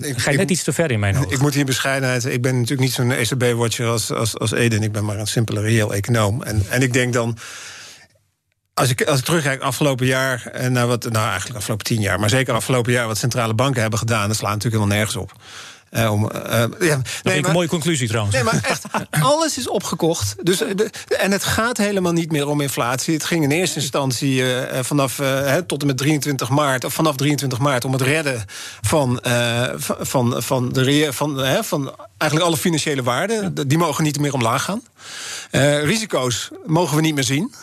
ik, 0.00 0.18
ga 0.18 0.30
je 0.30 0.36
net 0.36 0.50
iets 0.50 0.62
te 0.62 0.72
ver 0.72 0.90
in 0.90 1.00
mijn 1.00 1.16
ogen. 1.16 1.30
Ik 1.30 1.40
moet 1.40 1.54
hier 1.54 1.64
bescheidenheid. 1.64 2.24
Ik 2.24 2.42
ben 2.42 2.54
natuurlijk 2.54 2.80
niet 2.80 2.92
zo'n 2.92 3.10
ECB-watcher 3.10 3.86
als, 3.86 4.10
als, 4.10 4.38
als 4.38 4.52
Eden. 4.52 4.82
Ik 4.82 4.92
ben 4.92 5.04
maar 5.04 5.18
een 5.18 5.26
simpele 5.26 5.60
reëel 5.60 5.94
econoom. 5.94 6.42
En, 6.42 6.64
en 6.70 6.82
ik 6.82 6.92
denk 6.92 7.12
dan. 7.12 7.38
Als 8.74 8.90
ik, 8.90 9.02
als 9.02 9.18
ik 9.18 9.24
terugkijk 9.24 9.62
afgelopen 9.62 10.06
jaar 10.06 10.46
en 10.46 10.72
naar 10.72 10.86
wat, 10.86 11.10
nou 11.10 11.28
eigenlijk 11.28 11.56
afgelopen 11.56 11.84
tien 11.84 12.00
jaar, 12.00 12.20
maar 12.20 12.28
zeker 12.28 12.54
afgelopen 12.54 12.92
jaar 12.92 13.06
wat 13.06 13.18
centrale 13.18 13.54
banken 13.54 13.80
hebben 13.80 13.98
gedaan, 13.98 14.28
dat 14.28 14.36
slaat 14.36 14.52
natuurlijk 14.52 14.82
helemaal 14.82 14.96
nergens 14.96 15.16
op. 15.16 15.32
Uh, 15.90 16.12
om, 16.12 16.30
uh, 16.34 16.50
ja, 16.50 16.66
nee, 16.78 17.40
maar, 17.40 17.48
een 17.48 17.52
mooie 17.52 17.68
conclusie 17.68 18.08
trouwens. 18.08 18.34
Nee, 18.34 18.44
maar 18.44 18.60
echt, 18.62 18.84
alles 19.32 19.58
is 19.58 19.68
opgekocht. 19.68 20.34
Dus, 20.42 20.58
de, 20.58 20.90
en 21.18 21.32
het 21.32 21.44
gaat 21.44 21.76
helemaal 21.76 22.12
niet 22.12 22.32
meer 22.32 22.48
om 22.48 22.60
inflatie. 22.60 23.14
Het 23.14 23.24
ging 23.24 23.44
in 23.44 23.50
eerste 23.50 23.80
instantie 23.80 24.34
uh, 24.34 24.78
vanaf 24.80 25.20
tot 25.66 25.80
en 25.80 25.86
met 25.86 25.96
23 25.96 26.48
maart, 26.48 26.84
of 26.84 26.94
vanaf 26.94 27.16
23 27.16 27.58
maart, 27.58 27.84
om 27.84 27.92
het 27.92 28.02
redden 28.02 28.44
van, 28.80 29.20
van, 29.98 30.42
van, 30.42 30.72
de, 30.72 31.08
van, 31.12 31.64
van 31.64 31.94
eigenlijk 32.18 32.50
alle 32.50 32.60
financiële 32.60 33.02
waarden. 33.02 33.68
Die 33.68 33.78
mogen 33.78 34.04
niet 34.04 34.18
meer 34.18 34.32
omlaag 34.32 34.62
gaan. 34.64 34.82
risico's 35.84 36.50
mogen 36.66 36.96
we 36.96 37.02
niet 37.02 37.14
meer 37.14 37.24
zien. 37.24 37.54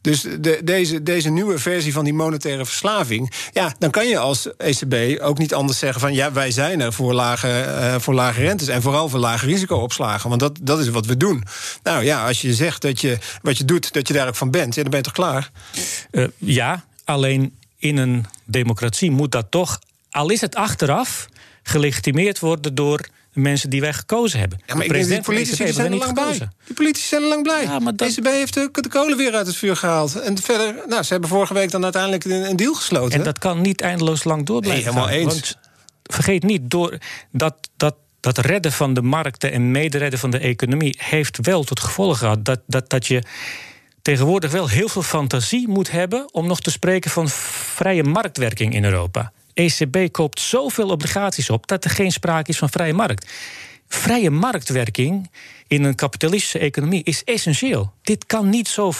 Dus 0.00 0.20
de, 0.40 0.60
deze, 0.64 1.02
deze 1.02 1.30
nieuwe 1.30 1.58
versie 1.58 1.92
van 1.92 2.04
die 2.04 2.14
monetaire 2.14 2.64
verslaving. 2.64 3.32
Ja, 3.52 3.74
dan 3.78 3.90
kan 3.90 4.06
je 4.06 4.18
als 4.18 4.56
ECB 4.56 5.20
ook 5.22 5.38
niet 5.38 5.54
anders 5.54 5.78
zeggen 5.78 6.00
van 6.00 6.14
ja, 6.14 6.32
wij 6.32 6.50
zijn 6.50 6.80
er 6.80 6.92
voor 6.92 7.12
lage, 7.12 7.64
uh, 7.66 7.94
voor 7.98 8.14
lage 8.14 8.40
rentes 8.40 8.68
en 8.68 8.82
vooral 8.82 9.08
voor 9.08 9.18
lage 9.18 9.46
risicoopslagen. 9.46 10.28
Want 10.28 10.40
dat, 10.40 10.58
dat 10.62 10.78
is 10.78 10.88
wat 10.88 11.06
we 11.06 11.16
doen. 11.16 11.44
Nou 11.82 12.04
ja, 12.04 12.26
als 12.26 12.40
je 12.40 12.54
zegt 12.54 12.82
dat 12.82 13.00
je 13.00 13.18
wat 13.42 13.58
je 13.58 13.64
doet, 13.64 13.92
dat 13.92 14.08
je 14.08 14.14
daar 14.14 14.28
ook 14.28 14.36
van 14.36 14.50
bent, 14.50 14.74
dan 14.74 14.84
ben 14.84 14.96
je 14.96 15.02
toch 15.04 15.12
klaar? 15.12 15.50
Uh, 16.10 16.26
ja, 16.36 16.84
alleen 17.04 17.54
in 17.78 17.96
een 17.96 18.26
democratie 18.44 19.10
moet 19.10 19.32
dat 19.32 19.46
toch, 19.50 19.78
al 20.10 20.30
is 20.30 20.40
het 20.40 20.54
achteraf, 20.54 21.28
gelegitimeerd 21.62 22.38
worden 22.38 22.74
door 22.74 23.08
mensen 23.32 23.70
die 23.70 23.80
wij 23.80 23.92
gekozen 23.92 24.38
hebben. 24.38 24.58
Ja, 24.66 24.74
maar 24.74 24.88
de 24.88 24.98
ik 24.98 25.06
denk, 25.06 25.24
die 25.24 25.34
politici 25.34 25.72
zijn 25.72 25.92
er 25.92 25.98
lang 25.98 26.08
gekozen. 26.08 26.36
blij. 26.36 26.48
Die 26.66 26.74
politici 26.74 27.06
zijn 27.06 27.22
er 27.22 27.28
lang 27.28 27.42
blij. 27.42 27.62
Ja, 27.62 27.78
maar 27.78 27.96
dat... 27.96 28.08
ECB 28.08 28.26
heeft 28.26 28.54
de, 28.54 28.68
de, 28.72 28.88
kolen 28.88 29.16
weer 29.16 29.34
uit 29.34 29.46
het 29.46 29.56
vuur 29.56 29.76
gehaald. 29.76 30.20
En 30.20 30.38
verder, 30.38 30.74
nou, 30.88 31.02
ze 31.02 31.12
hebben 31.12 31.30
vorige 31.30 31.54
week 31.54 31.70
dan 31.70 31.82
uiteindelijk 31.82 32.24
een, 32.24 32.50
een 32.50 32.56
deal 32.56 32.74
gesloten. 32.74 33.18
En 33.18 33.24
dat 33.24 33.38
kan 33.38 33.60
niet 33.60 33.80
eindeloos 33.80 34.24
lang 34.24 34.46
door 34.46 34.60
blijven 34.60 34.84
nee, 34.84 34.94
helemaal 34.94 35.18
eens. 35.18 35.32
Want 35.32 35.58
vergeet 36.02 36.42
niet, 36.42 36.70
door 36.70 36.98
dat, 37.30 37.54
dat, 37.76 37.94
dat 38.20 38.38
redden 38.38 38.72
van 38.72 38.94
de 38.94 39.02
markten 39.02 39.52
en 39.52 39.70
mederedden 39.70 40.18
van 40.18 40.30
de 40.30 40.38
economie 40.38 40.96
heeft 40.98 41.38
wel 41.42 41.64
tot 41.64 41.80
gevolg 41.80 42.18
gehad 42.18 42.44
dat, 42.44 42.60
dat, 42.66 42.90
dat 42.90 43.06
je 43.06 43.22
tegenwoordig 44.02 44.50
wel 44.50 44.68
heel 44.68 44.88
veel 44.88 45.02
fantasie 45.02 45.68
moet 45.68 45.90
hebben 45.90 46.34
om 46.34 46.46
nog 46.46 46.60
te 46.60 46.70
spreken 46.70 47.10
van 47.10 47.28
vrije 47.28 48.02
marktwerking 48.02 48.74
in 48.74 48.84
Europa. 48.84 49.32
ECB 49.54 50.12
koopt 50.12 50.40
zoveel 50.40 50.88
obligaties 50.88 51.50
op 51.50 51.66
dat 51.66 51.84
er 51.84 51.90
geen 51.90 52.12
sprake 52.12 52.50
is 52.50 52.58
van 52.58 52.70
vrije 52.70 52.94
markt. 52.94 53.30
Vrije 53.88 54.30
marktwerking 54.30 55.30
in 55.66 55.84
een 55.84 55.94
kapitalistische 55.94 56.58
economie 56.58 57.04
is 57.04 57.24
essentieel. 57.24 57.92
Dit 58.02 58.26
kan 58.26 58.48
niet 58.48 58.68
zo 58.68 58.92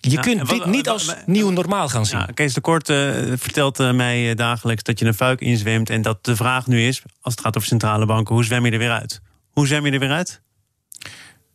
je 0.00 0.20
kunt 0.20 0.48
dit 0.48 0.66
niet 0.66 0.88
als 0.88 1.14
nieuw 1.26 1.50
normaal 1.50 1.88
gaan 1.88 2.06
zien. 2.06 2.18
Ja, 2.18 2.28
Kees 2.34 2.54
de 2.54 2.60
Kort 2.60 2.88
uh, 2.88 3.12
vertelt 3.36 3.80
uh, 3.80 3.92
mij 3.92 4.30
uh, 4.30 4.36
dagelijks 4.36 4.82
dat 4.82 4.98
je 4.98 5.04
een 5.04 5.14
fuik 5.14 5.40
inzwemt... 5.40 5.90
en 5.90 6.02
dat 6.02 6.24
de 6.24 6.36
vraag 6.36 6.66
nu 6.66 6.86
is, 6.86 7.02
als 7.20 7.34
het 7.34 7.42
gaat 7.42 7.56
over 7.56 7.68
centrale 7.68 8.06
banken... 8.06 8.34
hoe 8.34 8.44
zwem 8.44 8.64
je 8.64 8.72
er 8.72 8.78
weer 8.78 8.90
uit? 8.90 9.20
Hoe 9.50 9.66
zwem 9.66 9.86
je 9.86 9.92
er 9.92 9.98
weer 9.98 10.10
uit? 10.10 10.40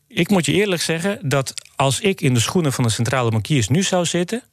Ik 0.08 0.30
moet 0.30 0.45
je 0.45 0.51
eerlijk 0.51 0.82
zeggen 0.82 1.30
dat 1.30 1.54
als 1.75 1.99
ik 1.99 2.21
in 2.21 2.34
de 2.34 2.39
schoenen 2.39 2.73
van 2.73 2.84
de 2.84 2.89
centrale 2.89 3.32
bankiers 3.32 3.67
nu 3.67 3.84
zou 3.84 4.06
zitten... 4.06 4.43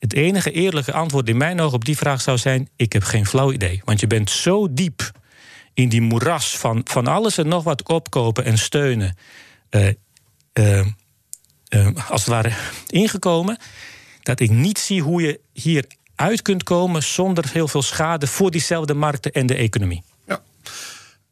Het 0.00 0.14
enige 0.14 0.50
eerlijke 0.50 0.92
antwoord 0.92 1.28
in 1.28 1.36
mijn 1.36 1.60
ogen 1.60 1.74
op 1.74 1.84
die 1.84 1.96
vraag 1.96 2.20
zou 2.20 2.38
zijn: 2.38 2.68
ik 2.76 2.92
heb 2.92 3.02
geen 3.02 3.26
flauw 3.26 3.52
idee. 3.52 3.82
Want 3.84 4.00
je 4.00 4.06
bent 4.06 4.30
zo 4.30 4.72
diep 4.72 5.10
in 5.74 5.88
die 5.88 6.00
moeras 6.00 6.58
van, 6.58 6.80
van 6.84 7.06
alles 7.06 7.38
en 7.38 7.48
nog 7.48 7.64
wat 7.64 7.88
opkopen 7.88 8.44
en 8.44 8.58
steunen. 8.58 9.16
Uh, 9.70 9.88
uh, 10.54 10.86
uh, 11.74 11.88
als 12.08 12.20
het 12.20 12.30
ware 12.30 12.52
ingekomen. 12.86 13.58
Dat 14.22 14.40
ik 14.40 14.50
niet 14.50 14.78
zie 14.78 15.02
hoe 15.02 15.22
je 15.22 15.40
hier 15.52 15.84
uit 16.14 16.42
kunt 16.42 16.62
komen 16.62 17.02
zonder 17.02 17.44
heel 17.52 17.68
veel 17.68 17.82
schade 17.82 18.26
voor 18.26 18.50
diezelfde 18.50 18.94
markten 18.94 19.32
en 19.32 19.46
de 19.46 19.54
economie. 19.54 20.02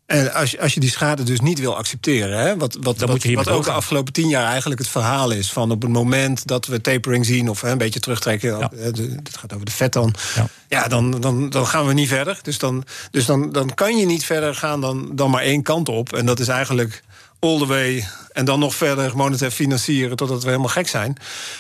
En 0.09 0.33
als 0.33 0.51
je, 0.51 0.61
als 0.61 0.75
je 0.75 0.81
die 0.81 0.91
schade 0.91 1.23
dus 1.23 1.41
niet 1.41 1.59
wil 1.59 1.77
accepteren, 1.77 2.39
hè, 2.39 2.57
wat, 2.57 2.77
wat, 2.81 2.99
wat, 2.99 3.25
wat 3.25 3.49
ook 3.49 3.65
de 3.65 3.71
afgelopen 3.71 4.13
tien 4.13 4.29
jaar 4.29 4.47
eigenlijk 4.47 4.81
het 4.81 4.89
verhaal 4.89 5.31
is: 5.31 5.53
van 5.53 5.71
op 5.71 5.83
het 5.83 5.91
moment 5.91 6.47
dat 6.47 6.67
we 6.67 6.81
tapering 6.81 7.27
zien 7.27 7.49
of 7.49 7.61
hè, 7.61 7.71
een 7.71 7.79
beetje 7.79 8.01
terugtrekken, 8.01 8.59
ja. 8.59 8.71
het 8.77 9.39
gaat 9.39 9.53
over 9.53 9.67
de 9.67 9.73
vet 9.73 9.93
dan, 9.93 10.15
ja, 10.35 10.47
ja 10.69 10.89
dan, 10.89 11.21
dan, 11.21 11.51
dan 11.51 11.67
gaan 11.67 11.87
we 11.87 11.93
niet 11.93 12.09
verder. 12.09 12.39
Dus, 12.43 12.59
dan, 12.59 12.85
dus 13.11 13.27
dan, 13.27 13.53
dan 13.53 13.75
kan 13.75 13.97
je 13.97 14.07
niet 14.07 14.25
verder 14.25 14.55
gaan 14.55 14.81
dan, 14.81 15.11
dan 15.13 15.31
maar 15.31 15.43
één 15.43 15.63
kant 15.63 15.89
op. 15.89 16.13
En 16.13 16.27
dat 16.27 16.41
is 16.41 16.49
eigenlijk 16.49 17.03
all 17.39 17.59
the 17.59 17.67
way. 17.67 18.07
En 18.33 18.45
dan 18.45 18.59
nog 18.59 18.75
verder 18.75 19.17
monetair 19.17 19.51
financieren 19.51 20.17
totdat 20.17 20.43
we 20.43 20.49
helemaal 20.49 20.69
gek 20.69 20.89
zijn. 20.89 21.17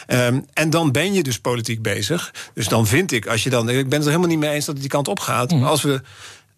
Um, 0.06 0.44
en 0.52 0.70
dan 0.70 0.92
ben 0.92 1.12
je 1.12 1.22
dus 1.22 1.38
politiek 1.38 1.82
bezig. 1.82 2.34
Dus 2.54 2.68
dan 2.68 2.86
vind 2.86 3.12
ik, 3.12 3.26
als 3.26 3.42
je 3.42 3.50
dan. 3.50 3.68
Ik 3.68 3.88
ben 3.88 3.98
het 3.98 4.06
er 4.06 4.06
helemaal 4.06 4.28
niet 4.28 4.38
mee 4.38 4.50
eens 4.50 4.64
dat 4.64 4.74
het 4.74 4.82
die 4.82 4.92
kant 4.92 5.08
op 5.08 5.20
gaat. 5.20 5.50
Mm. 5.50 5.60
Maar 5.60 5.70
als 5.70 5.82
we 5.82 6.02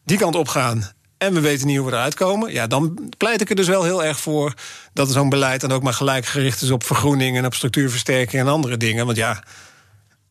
die 0.05 0.19
kant 0.19 0.35
op 0.35 0.49
gaan 0.49 0.91
en 1.21 1.35
we 1.35 1.41
weten 1.41 1.67
niet 1.67 1.77
hoe 1.77 1.87
we 1.87 1.93
eruit 1.93 2.15
komen... 2.15 2.53
Ja, 2.53 2.67
dan 2.67 3.13
pleit 3.17 3.41
ik 3.41 3.51
er 3.51 3.57
dus 3.57 3.69
wel 3.69 3.85
heel 3.85 4.05
erg 4.05 4.21
voor 4.21 4.55
dat 4.93 5.13
zo'n 5.13 5.29
beleid... 5.29 5.61
dan 5.61 5.73
ook 5.73 5.83
maar 5.83 5.93
gelijk 5.93 6.27
gericht 6.27 6.63
is 6.63 6.71
op 6.71 6.85
vergroening 6.85 7.37
en 7.37 7.47
op 7.47 7.55
structuurversterking 7.55 8.43
en 8.43 8.49
andere 8.49 8.77
dingen. 8.77 9.07
Want 9.07 9.17
ja, 9.17 9.43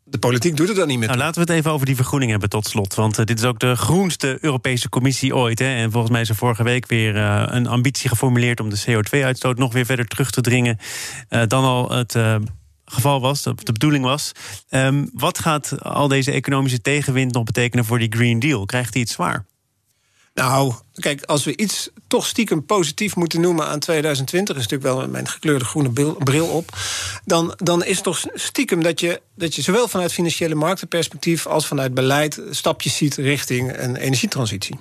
de 0.03 0.17
politiek 0.17 0.57
doet 0.57 0.67
het 0.67 0.77
dan 0.77 0.87
niet 0.87 0.99
meer. 0.99 1.07
Nou, 1.07 1.19
laten 1.19 1.45
we 1.45 1.51
het 1.51 1.59
even 1.59 1.71
over 1.71 1.85
die 1.85 1.95
vergroening 1.95 2.31
hebben 2.31 2.49
tot 2.49 2.67
slot. 2.67 2.95
Want 2.95 3.19
uh, 3.19 3.25
dit 3.25 3.39
is 3.39 3.45
ook 3.45 3.59
de 3.59 3.75
groenste 3.75 4.37
Europese 4.41 4.89
Commissie 4.89 5.35
ooit. 5.35 5.59
Hè? 5.59 5.75
En 5.75 5.91
volgens 5.91 6.11
mij 6.11 6.21
is 6.21 6.29
er 6.29 6.35
vorige 6.35 6.63
week 6.63 6.87
weer 6.87 7.15
uh, 7.15 7.43
een 7.45 7.67
ambitie 7.67 8.09
geformuleerd... 8.09 8.59
om 8.59 8.69
de 8.69 8.83
CO2-uitstoot 8.87 9.57
nog 9.57 9.73
weer 9.73 9.85
verder 9.85 10.07
terug 10.07 10.31
te 10.31 10.41
dringen... 10.41 10.77
Uh, 11.29 11.41
dan 11.47 11.63
al 11.63 11.91
het 11.91 12.15
geval 12.85 13.21
was, 13.21 13.43
de 13.43 13.71
bedoeling 13.73 14.03
was. 14.03 14.31
Um, 14.69 15.09
wat 15.13 15.39
gaat 15.39 15.81
al 15.83 16.07
deze 16.07 16.31
economische 16.31 16.81
tegenwind 16.81 17.33
nog 17.33 17.43
betekenen 17.43 17.85
voor 17.85 17.99
die 17.99 18.11
Green 18.11 18.39
Deal? 18.39 18.65
Krijgt 18.65 18.93
hij 18.93 19.01
het 19.01 19.11
zwaar? 19.11 19.45
Nou, 20.39 20.73
kijk, 20.93 21.23
als 21.23 21.43
we 21.43 21.57
iets 21.57 21.89
toch 22.07 22.25
stiekem 22.25 22.65
positief 22.65 23.15
moeten 23.15 23.41
noemen 23.41 23.67
aan 23.67 23.79
2020, 23.79 24.55
is 24.55 24.67
natuurlijk 24.67 24.95
wel 24.95 25.07
mijn 25.07 25.27
gekleurde 25.27 25.65
groene 25.65 26.15
bril 26.17 26.45
op. 26.45 26.77
Dan, 27.25 27.53
dan 27.57 27.83
is 27.83 28.01
toch 28.01 28.25
stiekem 28.33 28.83
dat 28.83 28.99
je, 28.99 29.21
dat 29.35 29.55
je 29.55 29.61
zowel 29.61 29.87
vanuit 29.87 30.13
financiële 30.13 30.55
marktenperspectief 30.55 31.47
als 31.47 31.67
vanuit 31.67 31.93
beleid 31.93 32.41
stapjes 32.49 32.97
ziet 32.97 33.15
richting 33.15 33.77
een 33.77 33.95
energietransitie. 33.95 34.79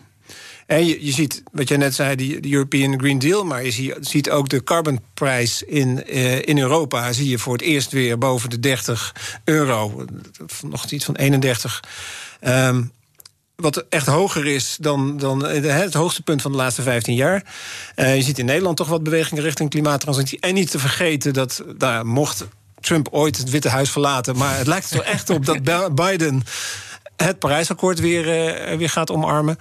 En 0.66 0.86
je, 0.86 1.04
je 1.04 1.12
ziet, 1.12 1.42
wat 1.52 1.68
je 1.68 1.76
net 1.76 1.94
zei, 1.94 2.16
die, 2.16 2.40
de 2.40 2.52
European 2.52 2.98
Green 2.98 3.18
Deal... 3.18 3.44
maar 3.44 3.64
je 3.64 3.96
ziet 4.00 4.30
ook 4.30 4.48
de 4.48 4.64
carbonprijs 4.64 5.62
in, 5.62 6.02
uh, 6.06 6.46
in 6.46 6.58
Europa... 6.58 7.12
zie 7.12 7.28
je 7.28 7.38
voor 7.38 7.52
het 7.52 7.62
eerst 7.62 7.92
weer 7.92 8.18
boven 8.18 8.50
de 8.50 8.60
30 8.60 9.14
euro. 9.44 10.04
Nog 10.62 10.90
iets 10.90 11.04
van 11.04 11.16
31. 11.16 11.84
Um, 12.40 12.92
wat 13.62 13.84
echt 13.88 14.06
hoger 14.06 14.46
is 14.46 14.76
dan, 14.80 15.16
dan 15.16 15.44
het 15.46 15.94
hoogste 15.94 16.22
punt 16.22 16.42
van 16.42 16.50
de 16.50 16.56
laatste 16.56 16.82
15 16.82 17.14
jaar. 17.14 17.44
Uh, 17.96 18.16
je 18.16 18.22
ziet 18.22 18.38
in 18.38 18.44
Nederland 18.44 18.76
toch 18.76 18.88
wat 18.88 19.02
bewegingen 19.02 19.42
richting 19.42 19.70
klimaattransitie. 19.70 20.40
En 20.40 20.54
niet 20.54 20.70
te 20.70 20.78
vergeten 20.78 21.32
dat, 21.32 21.64
daar 21.76 22.06
mocht 22.06 22.46
Trump 22.80 23.08
ooit 23.10 23.36
het 23.36 23.50
Witte 23.50 23.68
Huis 23.68 23.90
verlaten... 23.90 24.36
maar 24.36 24.56
het 24.56 24.66
lijkt 24.66 24.90
er 24.90 25.02
echt 25.02 25.30
op 25.30 25.46
dat 25.46 25.94
Biden 25.94 26.42
het 27.16 27.38
Parijsakkoord 27.38 28.00
weer, 28.00 28.24
uh, 28.70 28.76
weer 28.76 28.90
gaat 28.90 29.10
omarmen. 29.10 29.56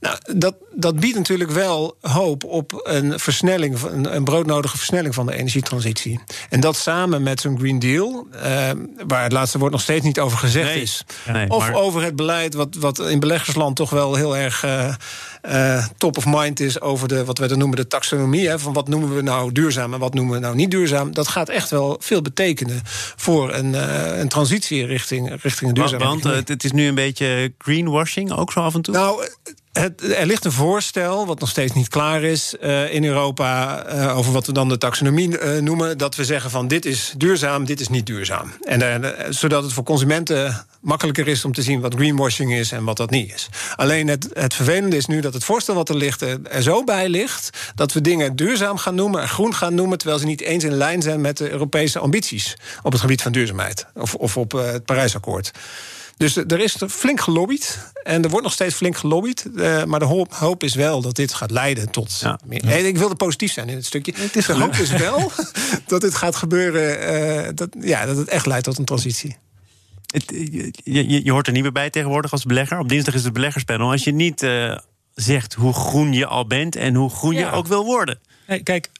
Nou, 0.00 0.18
dat, 0.36 0.54
dat 0.72 1.00
biedt 1.00 1.16
natuurlijk 1.16 1.50
wel 1.50 1.96
hoop 2.00 2.44
op 2.44 2.80
een 2.84 3.18
versnelling, 3.18 3.82
een, 3.82 4.14
een 4.14 4.24
broodnodige 4.24 4.76
versnelling 4.76 5.14
van 5.14 5.26
de 5.26 5.34
energietransitie. 5.34 6.20
En 6.48 6.60
dat 6.60 6.76
samen 6.76 7.22
met 7.22 7.40
zo'n 7.40 7.58
Green 7.58 7.78
Deal, 7.78 8.26
uh, 8.34 8.40
waar 9.06 9.22
het 9.22 9.32
laatste 9.32 9.58
woord 9.58 9.72
nog 9.72 9.80
steeds 9.80 10.04
niet 10.04 10.20
over 10.20 10.38
gezegd 10.38 10.68
nee. 10.68 10.82
is. 10.82 11.04
Nee, 11.32 11.50
of 11.50 11.58
maar... 11.58 11.74
over 11.74 12.02
het 12.02 12.16
beleid, 12.16 12.54
wat, 12.54 12.74
wat 12.74 12.98
in 12.98 13.20
beleggersland 13.20 13.76
toch 13.76 13.90
wel 13.90 14.14
heel 14.14 14.36
erg 14.36 14.64
uh, 14.64 14.94
uh, 15.48 15.86
top 15.96 16.16
of 16.16 16.26
mind 16.26 16.60
is 16.60 16.80
over 16.80 17.08
de, 17.08 17.24
wat 17.24 17.38
wij 17.38 17.48
dan 17.48 17.58
noemen 17.58 17.76
de 17.76 17.86
taxonomie. 17.86 18.48
Hè, 18.48 18.58
van 18.58 18.72
wat 18.72 18.88
noemen 18.88 19.14
we 19.14 19.22
nou 19.22 19.52
duurzaam 19.52 19.94
en 19.94 20.00
wat 20.00 20.14
noemen 20.14 20.34
we 20.34 20.40
nou 20.40 20.54
niet 20.54 20.70
duurzaam. 20.70 21.14
Dat 21.14 21.28
gaat 21.28 21.48
echt 21.48 21.70
wel 21.70 21.96
veel 22.00 22.22
betekenen 22.22 22.80
voor 23.16 23.54
een, 23.54 23.72
een 24.20 24.28
transitie 24.28 24.86
richting, 24.86 25.42
richting 25.42 25.68
een 25.68 25.74
duurzame 25.74 26.04
Want 26.04 26.24
het 26.24 26.64
is 26.64 26.72
nu 26.72 26.86
een 26.86 26.94
beetje 26.94 27.52
greenwashing 27.58 28.32
ook 28.32 28.52
zo 28.52 28.60
af 28.60 28.74
en 28.74 28.82
toe? 28.82 28.94
Nou, 28.94 29.28
het, 29.78 30.12
er 30.12 30.26
ligt 30.26 30.44
een 30.44 30.52
voorstel, 30.52 31.26
wat 31.26 31.40
nog 31.40 31.48
steeds 31.48 31.72
niet 31.72 31.88
klaar 31.88 32.22
is 32.22 32.54
uh, 32.60 32.94
in 32.94 33.04
Europa, 33.04 33.84
uh, 33.94 34.18
over 34.18 34.32
wat 34.32 34.46
we 34.46 34.52
dan 34.52 34.68
de 34.68 34.78
taxonomie 34.78 35.40
uh, 35.40 35.60
noemen. 35.60 35.98
Dat 35.98 36.16
we 36.16 36.24
zeggen 36.24 36.50
van 36.50 36.68
dit 36.68 36.84
is 36.84 37.14
duurzaam, 37.16 37.64
dit 37.64 37.80
is 37.80 37.88
niet 37.88 38.06
duurzaam. 38.06 38.52
En 38.62 39.14
zodat 39.34 39.62
het 39.62 39.72
voor 39.72 39.84
consumenten 39.84 40.66
makkelijker 40.80 41.28
is 41.28 41.44
om 41.44 41.52
te 41.52 41.62
zien 41.62 41.80
wat 41.80 41.94
greenwashing 41.94 42.54
is 42.54 42.72
en 42.72 42.84
wat 42.84 42.96
dat 42.96 43.10
niet 43.10 43.34
is. 43.34 43.48
Alleen 43.76 44.08
het, 44.08 44.28
het 44.32 44.54
vervelende 44.54 44.96
is 44.96 45.06
nu 45.06 45.20
dat 45.20 45.34
het 45.34 45.44
voorstel 45.44 45.74
wat 45.74 45.88
er 45.88 45.96
ligt 45.96 46.20
er 46.20 46.62
zo 46.62 46.84
bij 46.84 47.08
ligt 47.08 47.58
dat 47.74 47.92
we 47.92 48.00
dingen 48.00 48.36
duurzaam 48.36 48.76
gaan 48.76 48.94
noemen 48.94 49.20
en 49.20 49.28
groen 49.28 49.54
gaan 49.54 49.74
noemen, 49.74 49.98
terwijl 49.98 50.20
ze 50.20 50.26
niet 50.26 50.40
eens 50.40 50.64
in 50.64 50.74
lijn 50.74 51.02
zijn 51.02 51.20
met 51.20 51.36
de 51.36 51.50
Europese 51.50 51.98
ambities 51.98 52.56
op 52.82 52.92
het 52.92 53.00
gebied 53.00 53.22
van 53.22 53.32
duurzaamheid 53.32 53.86
of, 53.94 54.14
of 54.14 54.36
op 54.36 54.52
het 54.52 54.84
Parijsakkoord. 54.84 55.52
Dus 56.16 56.36
er 56.36 56.60
is 56.60 56.76
flink 56.88 57.20
gelobbyd. 57.20 57.78
En 58.02 58.22
er 58.22 58.30
wordt 58.30 58.44
nog 58.44 58.54
steeds 58.54 58.74
flink 58.74 58.96
gelobbyd. 58.96 59.46
Uh, 59.54 59.84
maar 59.84 59.98
de 59.98 60.04
hoop, 60.04 60.34
hoop, 60.34 60.62
is 60.62 60.74
wel 60.74 61.00
dat 61.00 61.16
dit 61.16 61.34
gaat 61.34 61.50
leiden 61.50 61.90
tot. 61.90 62.18
Ja. 62.20 62.38
Meer. 62.44 62.86
Ik 62.86 62.98
wilde 62.98 63.14
positief 63.14 63.52
zijn 63.52 63.68
in 63.68 63.76
het 63.76 63.86
stukje. 63.86 64.12
Het 64.16 64.36
is 64.36 64.46
de 64.46 64.52
hoop 64.52 64.74
is 64.74 64.90
wel 64.90 65.32
dat 65.86 66.00
dit 66.00 66.14
gaat 66.14 66.36
gebeuren. 66.36 67.14
Uh, 67.44 67.48
dat, 67.54 67.68
ja, 67.80 68.06
dat 68.06 68.16
het 68.16 68.28
echt 68.28 68.46
leidt 68.46 68.64
tot 68.64 68.78
een 68.78 68.84
transitie. 68.84 69.36
Het, 70.06 70.24
je, 70.30 70.72
je, 70.84 71.24
je, 71.24 71.32
hoort 71.32 71.46
er 71.46 71.52
niet 71.52 71.62
meer 71.62 71.72
bij 71.72 71.90
tegenwoordig 71.90 72.32
als 72.32 72.44
belegger. 72.44 72.78
Op 72.78 72.88
dinsdag 72.88 73.14
is 73.14 73.24
het 73.24 73.32
beleggerspanel. 73.32 73.90
Als 73.90 74.04
je 74.04 74.12
niet 74.12 74.42
uh, 74.42 74.78
zegt 75.14 75.54
hoe 75.54 75.72
groen 75.72 76.12
je 76.12 76.26
al 76.26 76.46
bent 76.46 76.76
en 76.76 76.94
hoe 76.94 77.10
groen 77.10 77.34
ja. 77.34 77.40
je 77.40 77.50
ook 77.50 77.66
wil 77.66 77.84
worden. 77.84 78.18
Hey, 78.44 78.62
kijk, 78.62 78.90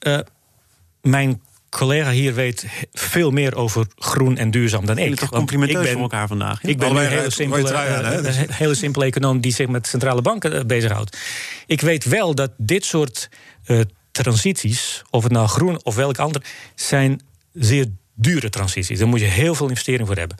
mijn 1.01 1.41
collega 1.77 2.11
hier 2.11 2.33
weet 2.33 2.65
veel 2.93 3.31
meer 3.31 3.55
over 3.55 3.87
groen 3.95 4.37
en 4.37 4.51
duurzaam 4.51 4.85
dan 4.85 4.97
ik. 4.97 5.15
toch 5.15 5.29
complimenteus 5.29 5.77
ik 5.77 5.83
ben, 5.83 5.93
van 5.93 6.01
elkaar 6.01 6.27
vandaag. 6.27 6.63
Ik 6.63 6.77
ben 6.77 6.95
een 6.95 7.07
hele 7.07 7.31
simpele, 7.31 7.71
uh, 7.71 8.31
hele 8.49 8.75
simpele 8.75 9.05
econoom 9.05 9.39
die 9.39 9.53
zich 9.53 9.67
met 9.67 9.87
centrale 9.87 10.21
banken 10.21 10.53
uh, 10.53 10.61
bezighoudt. 10.63 11.17
Ik 11.65 11.81
weet 11.81 12.05
wel 12.05 12.35
dat 12.35 12.51
dit 12.57 12.85
soort 12.85 13.29
uh, 13.65 13.81
transities, 14.11 15.01
of 15.09 15.23
het 15.23 15.31
nou 15.31 15.47
groen 15.47 15.83
of 15.83 15.95
welk 15.95 16.17
ander, 16.17 16.43
zijn 16.75 17.21
zeer 17.53 17.85
dure 18.15 18.49
transities. 18.49 18.99
Daar 18.99 19.07
moet 19.07 19.19
je 19.19 19.25
heel 19.25 19.55
veel 19.55 19.67
investering 19.67 20.07
voor 20.07 20.17
hebben. 20.17 20.37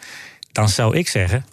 Dan 0.51 0.69
zou 0.69 0.97
ik 0.97 1.07
zeggen, 1.07 1.45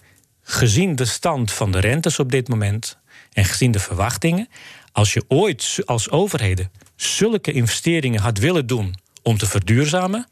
gezien 0.42 0.96
de 0.96 1.04
stand 1.04 1.52
van 1.52 1.72
de 1.72 1.78
rentes 1.78 2.18
op 2.18 2.30
dit 2.30 2.48
moment 2.48 2.98
en 3.32 3.44
gezien 3.44 3.70
de 3.70 3.78
verwachtingen, 3.78 4.48
als 4.92 5.12
je 5.12 5.24
ooit 5.28 5.78
als 5.84 6.10
overheden 6.10 6.70
zulke 6.96 7.52
investeringen 7.52 8.20
had 8.20 8.38
willen 8.38 8.66
doen 8.66 8.94
om 9.24 9.38
te 9.38 9.46
verduurzamen, 9.46 10.28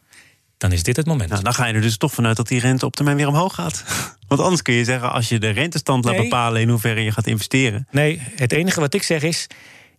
dan 0.58 0.72
is 0.72 0.82
dit 0.82 0.96
het 0.96 1.06
moment. 1.06 1.30
Nou, 1.30 1.42
dan 1.42 1.54
ga 1.54 1.66
je 1.66 1.74
er 1.74 1.80
dus 1.80 1.96
toch 1.96 2.12
vanuit 2.12 2.36
dat 2.36 2.48
die 2.48 2.60
rente 2.60 2.86
op 2.86 2.96
termijn 2.96 3.16
weer 3.16 3.28
omhoog 3.28 3.54
gaat. 3.54 3.84
Want 4.28 4.40
anders 4.40 4.62
kun 4.62 4.74
je 4.74 4.84
zeggen, 4.84 5.12
als 5.12 5.28
je 5.28 5.38
de 5.38 5.50
rentestand 5.50 6.04
laat 6.04 6.14
nee. 6.14 6.22
bepalen 6.22 6.60
in 6.60 6.68
hoeverre 6.68 7.04
je 7.04 7.12
gaat 7.12 7.26
investeren. 7.26 7.88
Nee, 7.90 8.22
het 8.36 8.52
enige 8.52 8.80
wat 8.80 8.94
ik 8.94 9.02
zeg 9.02 9.22
is. 9.22 9.46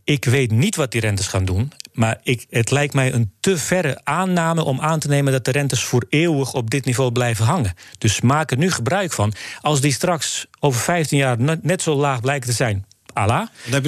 Ik 0.03 0.25
weet 0.25 0.51
niet 0.51 0.75
wat 0.75 0.91
die 0.91 1.01
rentes 1.01 1.27
gaan 1.27 1.45
doen. 1.45 1.71
Maar 1.93 2.19
ik, 2.23 2.45
het 2.49 2.71
lijkt 2.71 2.93
mij 2.93 3.13
een 3.13 3.31
te 3.39 3.57
verre 3.57 3.99
aanname 4.03 4.63
om 4.63 4.81
aan 4.81 4.99
te 4.99 5.07
nemen 5.07 5.31
dat 5.31 5.45
de 5.45 5.51
rentes 5.51 5.83
voor 5.83 6.05
eeuwig 6.09 6.53
op 6.53 6.69
dit 6.69 6.85
niveau 6.85 7.11
blijven 7.11 7.45
hangen. 7.45 7.73
Dus 7.97 8.21
maak 8.21 8.51
er 8.51 8.57
nu 8.57 8.71
gebruik 8.71 9.13
van. 9.13 9.33
Als 9.61 9.81
die 9.81 9.93
straks 9.93 10.47
over 10.59 10.81
15 10.81 11.17
jaar 11.17 11.37
net 11.61 11.81
zo 11.81 11.95
laag 11.95 12.21
blijken 12.21 12.49
te 12.49 12.55
zijn, 12.55 12.85
Allah. 13.13 13.47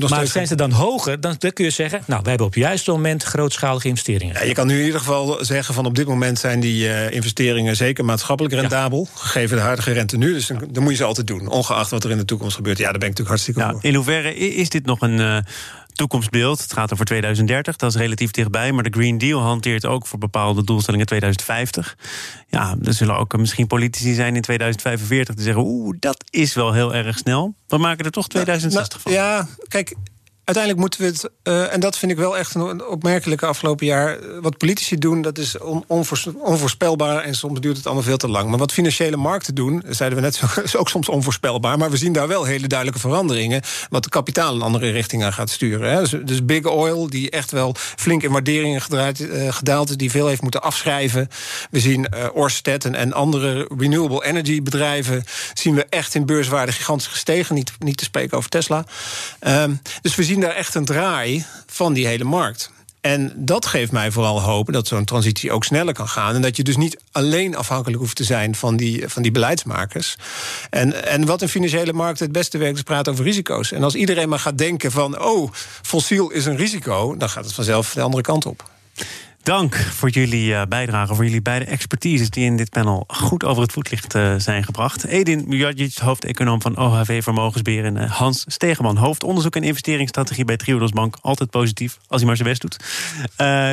maar 0.10 0.28
zijn 0.28 0.48
ze 0.48 0.56
dan 0.56 0.72
hoger, 0.72 1.22
dan, 1.22 1.36
dan, 1.38 1.54
kun 1.54 1.66
je 1.66 1.72
zeggen... 1.72 2.02
nou, 2.06 2.22
we 2.24 2.30
hebben 2.30 2.48
op 2.48 2.54
het 2.54 2.64
juiste 2.64 2.92
moment 2.92 3.24
grootschalige 3.24 3.88
investeringen. 3.88 4.36
Ja, 4.36 4.44
je 4.44 4.54
kan 4.54 4.68
nu 4.68 4.80
in 4.80 4.86
ieder 4.86 5.00
geval 5.00 5.38
zeggen 5.46 5.74
van 5.74 5.86
op 5.86 5.96
dit 5.96 6.08
moment 6.08 6.40
zijn 6.40 6.60
die 6.60 6.86
uh, 6.86 7.12
investeringen... 7.12 7.76
zeker 7.76 8.06
maatschappelijk 8.06 8.56
rendabel, 8.56 9.08
ja. 9.14 9.20
gegeven 9.20 9.58
de 9.58 9.64
huidige 9.64 9.92
rente 9.92 10.18
nu. 10.18 10.34
Dus 10.34 10.48
dan, 10.48 10.62
dan, 10.70 10.84
moet 10.84 10.92
je 10.92 10.98
ze 10.98 11.04
altijd 11.04 11.28
doen, 11.28 11.48
ongeacht 11.48 11.90
wat 11.90 12.04
er 12.04 12.12
in 12.12 12.18
de 12.18 12.26
toekomst 12.26 12.56
gebeurt. 12.56 12.78
Ja, 12.78 12.84
daar 12.84 13.00
ben 13.00 13.10
ik 13.10 13.18
natuurlijk 13.18 13.44
hartstikke 13.44 13.72
voor. 13.72 13.90
In 13.90 13.96
hoeverre 13.96 14.36
is 14.36 14.70
dit 14.70 14.86
nog 14.86 15.02
een... 15.02 15.20
Uh 15.20 15.38
toekomstbeeld. 15.96 16.62
Het 16.62 16.74
gaat 16.74 16.94
over 16.94 17.06
2030, 17.06 17.76
dat 17.76 17.90
is 17.90 18.02
relatief 18.02 18.32
dichtbij. 18.32 18.72
Maar 18.72 18.84
de 18.84 18.94
Green 19.00 19.18
Deal 19.18 19.42
hanteert 19.42 19.86
ook 19.86 20.08
voor 20.08 20.20
bepaalde 20.20 20.64
doelstellingen 20.64 21.06
2050. 21.06 21.98
Ja, 22.48 22.76
er 22.84 22.94
zullen 22.94 23.18
ook 23.18 23.38
misschien 23.38 23.68
politici 23.68 24.14
zijn 24.14 24.36
in 24.36 24.42
2045 24.42 25.36
die 25.36 25.44
zeggen... 25.44 25.64
oeh, 25.64 25.96
dat 26.00 26.24
is 26.30 26.54
wel 26.54 26.74
heel 26.74 26.94
erg 26.94 27.18
snel. 27.18 27.56
We 27.68 27.78
maken 27.78 28.06
er 28.06 28.12
toch 28.12 28.28
2060 28.28 29.02
van. 29.02 29.12
Ja, 29.12 29.48
kijk, 29.68 29.96
uiteindelijk 30.46 30.78
moeten 30.78 31.02
we 31.02 31.06
het, 31.06 31.30
uh, 31.44 31.74
en 31.74 31.80
dat 31.80 31.98
vind 31.98 32.12
ik 32.12 32.18
wel 32.18 32.38
echt 32.38 32.56
een 32.56 32.86
opmerkelijke 32.86 33.46
afgelopen 33.46 33.86
jaar. 33.86 34.18
Wat 34.42 34.58
politici 34.58 34.98
doen, 34.98 35.22
dat 35.22 35.38
is 35.38 35.58
on, 35.58 35.84
onvoors, 35.88 36.28
onvoorspelbaar 36.38 37.24
en 37.24 37.36
soms 37.36 37.60
duurt 37.60 37.78
het 37.78 37.86
allemaal 37.86 38.04
veel 38.04 38.18
te 38.18 38.28
lang. 38.28 38.50
Maar 38.50 38.60
wat 38.60 38.72
financiële 38.72 39.16
markten 39.16 39.56
doen, 39.56 39.84
zeiden 39.90 40.18
we 40.18 40.24
net, 40.24 40.42
is 40.64 40.76
ook 40.76 40.90
soms 40.90 41.10
onvoorspelbaar. 41.10 41.78
Maar 41.78 41.92
we 41.92 41.98
zien 41.98 42.14
daar 42.14 42.28
wel 42.28 42.44
hele 42.44 42.68
duidelijke 42.68 43.02
veranderingen. 43.02 43.62
Wat 43.90 44.04
de 44.04 44.10
kapitaal 44.10 44.56
in 44.56 44.62
andere 44.62 44.92
richtingen 44.92 45.34
gaat 45.34 45.50
sturen. 45.50 45.92
Hè. 45.92 46.00
Dus, 46.00 46.16
dus, 46.24 46.46
Big 46.46 46.66
Oil, 46.66 47.10
die 47.10 47.30
echt 47.30 47.52
wel 47.52 47.76
flink 47.78 48.24
in 48.24 48.32
waarderingen 48.32 48.82
gedraaid, 48.82 49.20
uh, 49.20 49.54
gedaald 49.54 49.90
is, 49.90 49.98
die 49.98 50.12
veel 50.12 50.28
heeft 50.28 50.42
moeten 50.42 50.62
afschrijven. 50.62 51.28
We 51.72 51.80
zien 51.80 52.08
uh, 52.14 52.26
Orsted 52.34 52.86
en, 52.86 53.14
andere 53.14 53.70
renewable 53.78 54.26
energy 54.26 54.62
bedrijven, 54.62 55.24
zien 55.54 55.76
we 55.76 55.86
echt 55.90 56.16
in 56.16 56.26
beurswaarde 56.26 56.72
gigantisch 56.72 57.08
gestegen. 57.08 57.56
Niet, 57.56 57.72
niet 57.80 57.98
te 57.98 58.04
spreken 58.04 58.38
over 58.38 58.50
Tesla. 58.50 58.86
Um, 59.48 59.82
dus 60.02 60.16
we 60.16 60.24
zien 60.24 60.35
daar 60.42 60.56
echt 60.56 60.76
een 60.76 60.86
draai 60.86 61.46
van 61.66 61.94
die 61.94 62.08
hele 62.08 62.24
markt. 62.24 62.74
En 63.06 63.34
dat 63.36 63.66
geeft 63.66 63.92
mij 63.92 64.12
vooral 64.12 64.42
hoop 64.42 64.74
dat 64.74 64.88
zo'n 64.88 65.06
transitie 65.06 65.52
ook 65.52 65.64
sneller 65.64 65.94
kan 65.94 66.08
gaan. 66.08 66.36
En 66.36 66.42
dat 66.42 66.58
je 66.58 66.64
dus 66.64 66.78
niet 66.78 66.98
alleen 67.12 67.56
afhankelijk 67.56 68.00
hoeft 68.00 68.16
te 68.16 68.24
zijn 68.24 68.56
van 68.56 68.78
die, 68.78 69.10
van 69.10 69.22
die 69.22 69.32
beleidsmakers. 69.32 70.18
En, 70.70 71.06
en 71.06 71.26
wat 71.26 71.42
in 71.42 71.50
financiële 71.50 71.94
markten 71.94 72.24
het 72.24 72.34
beste 72.34 72.58
werkt, 72.58 72.76
is 72.76 72.84
praten 72.84 73.12
over 73.12 73.26
risico's. 73.26 73.72
En 73.72 73.84
als 73.84 73.96
iedereen 73.96 74.30
maar 74.30 74.40
gaat 74.40 74.58
denken 74.58 74.92
van, 74.92 75.22
oh, 75.24 75.52
fossiel 75.82 76.30
is 76.30 76.46
een 76.46 76.58
risico, 76.58 77.18
dan 77.18 77.30
gaat 77.30 77.46
het 77.46 77.54
vanzelf 77.54 77.94
de 77.94 78.02
andere 78.02 78.24
kant 78.24 78.46
op. 78.46 78.70
Dank 79.46 79.76
voor 79.76 80.10
jullie 80.10 80.50
uh, 80.50 80.62
bijdrage, 80.70 81.16
voor 81.16 81.24
jullie 81.24 81.42
beide 81.42 81.66
expertises 81.66 82.30
die 82.30 82.46
in 82.46 82.58
dit 82.58 82.70
panel 82.70 83.04
goed 83.08 83.44
over 83.44 83.62
het 83.62 83.72
voetlicht 83.72 84.16
uh, 84.16 84.36
zijn 84.38 84.64
gebracht. 84.64 85.06
Edin 85.06 85.44
Mujadjic, 85.48 85.98
hoofdeconoom 85.98 86.62
van 86.62 86.78
OHV 86.78 87.24
Vermogensbeheer 87.24 87.86
en 87.86 87.96
uh, 87.96 88.12
Hans 88.12 88.44
Stegeman, 88.48 88.98
hoofdonderzoek 88.98 89.56
en 89.56 89.64
investeringsstrategie 89.64 90.46
bij 90.46 90.58
Triodos 90.58 90.92
Bank. 90.92 91.18
Altijd 91.22 91.50
positief, 91.50 91.98
als 92.08 92.22
hij 92.22 92.28
maar 92.28 92.38
zijn 92.38 92.50
best 92.50 92.62
doet. 92.62 92.78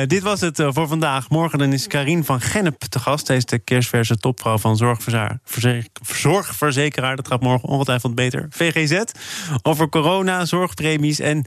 dit 0.09 0.23
was 0.23 0.41
het 0.41 0.63
voor 0.67 0.87
vandaag. 0.87 1.29
Morgen 1.29 1.59
dan 1.59 1.73
is 1.73 1.87
Karin 1.87 2.23
van 2.23 2.41
Gennep 2.41 2.81
te 2.81 2.99
gast. 2.99 3.25
Zij 3.25 3.35
is 3.35 3.45
de 3.45 3.59
kerstverse 3.59 4.17
topvrouw 4.17 4.57
van 4.57 4.77
zorgverzekeraar. 6.01 7.15
Dat 7.15 7.27
gaat 7.27 7.41
morgen 7.41 7.69
ongetwijfeld 7.69 8.15
beter. 8.15 8.45
VGZ, 8.49 9.01
over 9.61 9.89
corona, 9.89 10.45
zorgpremies 10.45 11.19
en 11.19 11.45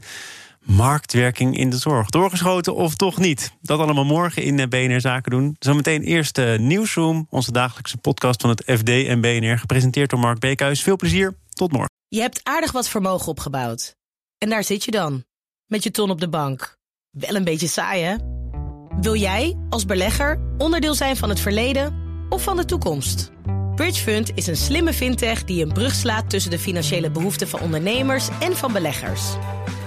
marktwerking 0.67 1.57
in 1.57 1.69
de 1.69 1.77
zorg. 1.77 2.09
Doorgeschoten 2.09 2.75
of 2.75 2.95
toch 2.95 3.17
niet? 3.17 3.51
Dat 3.61 3.79
allemaal 3.79 4.05
morgen 4.05 4.43
in 4.43 4.69
BNR 4.69 5.01
Zaken 5.01 5.31
doen. 5.31 5.55
Zometeen 5.59 6.01
eerst 6.01 6.35
de 6.35 6.57
Nieuwsroom, 6.59 7.27
onze 7.29 7.51
dagelijkse 7.51 7.97
podcast 7.97 8.41
van 8.41 8.49
het 8.49 8.63
FD 8.65 8.89
en 8.89 9.21
BNR, 9.21 9.59
gepresenteerd 9.59 10.09
door 10.09 10.19
Mark 10.19 10.39
Beekhuis. 10.39 10.81
Veel 10.81 10.95
plezier, 10.95 11.37
tot 11.53 11.71
morgen. 11.71 11.91
Je 12.07 12.21
hebt 12.21 12.39
aardig 12.43 12.71
wat 12.71 12.89
vermogen 12.89 13.27
opgebouwd. 13.27 13.95
En 14.37 14.49
daar 14.49 14.63
zit 14.63 14.83
je 14.83 14.91
dan, 14.91 15.23
met 15.65 15.83
je 15.83 15.91
ton 15.91 16.09
op 16.09 16.19
de 16.19 16.29
bank. 16.29 16.77
Wel 17.09 17.35
een 17.35 17.43
beetje 17.43 17.67
saai, 17.67 18.03
hè? 18.03 18.15
Wil 19.01 19.15
jij, 19.15 19.57
als 19.69 19.85
belegger, 19.85 20.39
onderdeel 20.57 20.93
zijn 20.93 21.17
van 21.17 21.29
het 21.29 21.39
verleden 21.39 21.95
of 22.29 22.43
van 22.43 22.57
de 22.57 22.65
toekomst? 22.65 23.31
Bridgefund 23.75 24.31
is 24.35 24.47
een 24.47 24.55
slimme 24.55 24.93
fintech 24.93 25.43
die 25.43 25.63
een 25.63 25.73
brug 25.73 25.93
slaat 25.93 26.29
tussen 26.29 26.51
de 26.51 26.59
financiële 26.59 27.11
behoeften 27.11 27.47
van 27.47 27.59
ondernemers 27.59 28.27
en 28.39 28.57
van 28.57 28.73
beleggers. 28.73 29.35